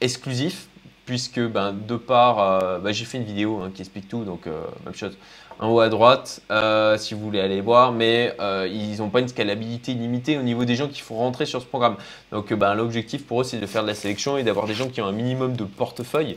exclusif, 0.00 0.68
puisque 1.08 1.40
ben, 1.40 1.72
de 1.72 1.96
part, 1.96 2.38
euh, 2.38 2.78
ben, 2.80 2.92
j'ai 2.92 3.06
fait 3.06 3.16
une 3.16 3.24
vidéo 3.24 3.62
hein, 3.62 3.70
qui 3.74 3.80
explique 3.80 4.08
tout, 4.08 4.24
donc 4.24 4.46
euh, 4.46 4.60
même 4.84 4.94
chose 4.94 5.16
en 5.58 5.70
haut 5.70 5.80
à 5.80 5.88
droite 5.88 6.40
euh, 6.50 6.96
si 6.98 7.14
vous 7.14 7.20
voulez 7.20 7.40
aller 7.40 7.60
voir, 7.60 7.92
mais 7.92 8.34
ils 8.70 8.98
n'ont 8.98 9.10
pas 9.10 9.20
une 9.20 9.28
scalabilité 9.28 9.94
limitée 9.94 10.38
au 10.38 10.42
niveau 10.42 10.64
des 10.64 10.74
gens 10.74 10.88
qu'il 10.88 11.02
faut 11.02 11.16
rentrer 11.16 11.46
sur 11.46 11.60
ce 11.60 11.66
programme. 11.66 11.96
Donc 12.32 12.52
ben, 12.52 12.74
l'objectif 12.74 13.26
pour 13.26 13.40
eux 13.40 13.44
c'est 13.44 13.58
de 13.58 13.66
faire 13.66 13.82
de 13.82 13.88
la 13.88 13.94
sélection 13.94 14.38
et 14.38 14.42
d'avoir 14.42 14.66
des 14.66 14.74
gens 14.74 14.88
qui 14.88 15.00
ont 15.00 15.06
un 15.06 15.12
minimum 15.12 15.56
de 15.56 15.64
portefeuille. 15.64 16.36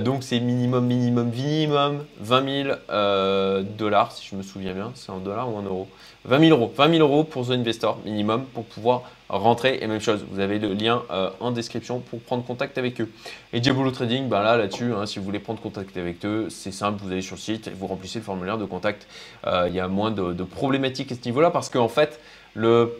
donc 0.00 0.22
c'est 0.22 0.40
minimum, 0.40 0.86
minimum, 0.86 1.30
minimum 1.30 2.04
20 2.20 2.64
000 2.64 3.64
dollars 3.78 4.12
si 4.12 4.26
je 4.30 4.36
me 4.36 4.42
souviens 4.42 4.72
bien, 4.72 4.92
c'est 4.94 5.10
en 5.10 5.18
dollars 5.18 5.52
ou 5.52 5.56
en 5.56 5.62
euros? 5.62 5.88
20 6.26 6.40
000 6.40 6.58
euros, 6.58 6.72
20 6.76 6.90
000 6.90 7.08
euros 7.08 7.24
pour 7.24 7.46
The 7.46 7.52
Investor 7.52 7.98
minimum 8.04 8.46
pour 8.46 8.64
pouvoir 8.64 9.02
rentrer. 9.28 9.78
Et 9.80 9.86
même 9.86 10.00
chose, 10.00 10.24
vous 10.30 10.40
avez 10.40 10.58
le 10.58 10.72
lien 10.72 11.02
euh, 11.10 11.30
en 11.40 11.50
description 11.50 12.00
pour 12.00 12.20
prendre 12.20 12.44
contact 12.44 12.78
avec 12.78 13.00
eux. 13.00 13.10
Et 13.52 13.60
Diabolo 13.60 13.90
Trading, 13.90 14.28
ben 14.28 14.42
là, 14.42 14.56
là-dessus, 14.56 14.92
hein, 14.92 15.06
si 15.06 15.18
vous 15.18 15.24
voulez 15.24 15.38
prendre 15.38 15.60
contact 15.60 15.96
avec 15.96 16.24
eux, 16.24 16.48
c'est 16.50 16.72
simple, 16.72 17.00
vous 17.02 17.10
allez 17.12 17.22
sur 17.22 17.36
le 17.36 17.40
site 17.40 17.70
vous 17.76 17.86
remplissez 17.86 18.18
le 18.18 18.24
formulaire 18.24 18.55
de 18.58 18.64
contact. 18.64 19.06
Euh, 19.46 19.66
il 19.68 19.74
y 19.74 19.80
a 19.80 19.88
moins 19.88 20.10
de, 20.10 20.42
problématiques 20.44 21.12
à 21.12 21.14
ce 21.14 21.24
niveau-là 21.24 21.50
parce 21.50 21.68
qu'en 21.68 21.88
fait, 21.88 22.20
le 22.54 22.92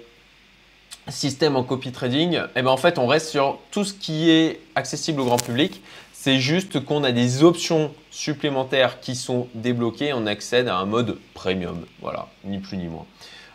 système 1.08 1.56
en 1.56 1.62
copy 1.62 1.92
trading, 1.92 2.40
eh 2.56 2.62
ben 2.62 2.70
en 2.70 2.76
fait, 2.76 2.98
on 2.98 3.06
reste 3.06 3.28
sur 3.28 3.58
tout 3.70 3.84
ce 3.84 3.94
qui 3.94 4.30
est 4.30 4.60
accessible 4.74 5.20
au 5.20 5.24
grand 5.24 5.42
public. 5.42 5.82
C'est 6.12 6.38
juste 6.38 6.84
qu'on 6.84 7.04
a 7.04 7.12
des 7.12 7.44
options 7.44 7.92
supplémentaires 8.10 9.00
qui 9.00 9.14
sont 9.14 9.46
débloquées. 9.54 10.12
On 10.12 10.26
accède 10.26 10.66
à 10.66 10.76
un 10.76 10.84
mode 10.84 11.18
premium. 11.34 11.84
Voilà, 12.00 12.26
ni 12.44 12.58
plus 12.58 12.76
ni 12.76 12.88
moins. 12.88 13.06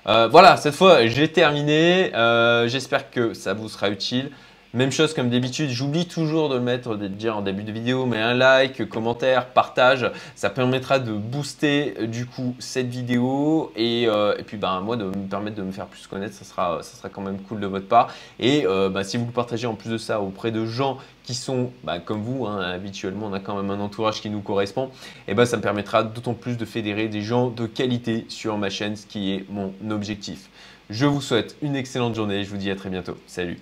Euh, 0.08 0.28
voilà, 0.30 0.58
cette 0.58 0.74
fois 0.74 1.06
j'ai 1.08 1.28
terminé. 1.28 2.16
Euh, 2.16 2.68
j'espère 2.68 3.12
que 3.12 3.34
ça 3.34 3.54
vous 3.54 3.70
sera 3.70 3.90
utile. 3.90 4.32
Même 4.73 4.91
chose 4.91 5.13
comme 5.13 5.29
d'habitude, 5.29 5.69
j'oublie 5.69 6.07
toujours 6.07 6.47
de 6.47 6.55
le 6.55 6.62
mettre, 6.62 6.95
de 6.95 7.03
le 7.03 7.10
dire 7.10 7.36
en 7.36 7.41
début 7.41 7.63
de 7.63 7.73
vidéo, 7.73 8.05
mais 8.05 8.21
un 8.21 8.34
like, 8.34 8.88
commentaire, 8.88 9.47
partage, 9.47 10.10
ça 10.34 10.49
permettra 10.49 10.99
de 10.99 11.12
booster 11.12 11.95
euh, 11.99 12.07
du 12.07 12.25
coup 12.25 12.55
cette 12.57 12.88
vidéo 12.88 13.73
et, 13.75 14.07
puis 14.47 14.55
ben, 14.55 14.79
moi 14.79 14.95
de 14.95 15.03
me 15.03 15.27
permettre 15.29 15.57
de 15.57 15.63
me 15.63 15.73
faire 15.73 15.88
plus 15.88 16.07
connaître, 16.07 16.36
ça 16.36 16.45
sera, 16.45 16.81
ça 16.84 16.95
sera 16.95 17.10
quand 17.10 17.21
même 17.21 17.39
cool 17.39 17.60
de 17.60 17.67
votre 17.67 17.88
part. 17.88 18.13
Et 18.39 18.65
ben, 18.65 19.03
si 19.03 19.17
vous 19.17 19.25
partagez 19.25 19.67
en 19.67 19.75
plus 19.75 19.89
de 19.89 19.97
ça 19.97 20.21
auprès 20.21 20.51
de 20.51 20.65
gens 20.65 20.97
qui 21.23 21.34
sont 21.34 21.71
bah, 21.84 21.99
comme 21.99 22.21
vous, 22.21 22.45
hein, 22.45 22.62
habituellement 22.62 23.27
on 23.27 23.34
a 23.34 23.39
quand 23.39 23.62
même 23.62 23.69
un 23.69 23.79
entourage 23.81 24.21
qui 24.21 24.29
nous 24.29 24.41
correspond, 24.41 24.89
et 25.27 25.34
ben 25.34 25.45
ça 25.45 25.57
me 25.57 25.62
permettra 25.62 26.03
d'autant 26.03 26.34
plus 26.34 26.57
de 26.57 26.65
fédérer 26.65 27.10
des 27.10 27.21
gens 27.21 27.49
de 27.49 27.65
qualité 27.65 28.25
sur 28.29 28.57
ma 28.57 28.69
chaîne, 28.69 28.95
ce 28.95 29.05
qui 29.05 29.34
est 29.34 29.45
mon 29.49 29.73
objectif. 29.89 30.49
Je 30.89 31.05
vous 31.05 31.21
souhaite 31.21 31.57
une 31.62 31.75
excellente 31.75 32.15
journée, 32.15 32.43
je 32.43 32.49
vous 32.49 32.57
dis 32.57 32.71
à 32.71 32.75
très 32.75 32.89
bientôt. 32.89 33.17
Salut 33.27 33.60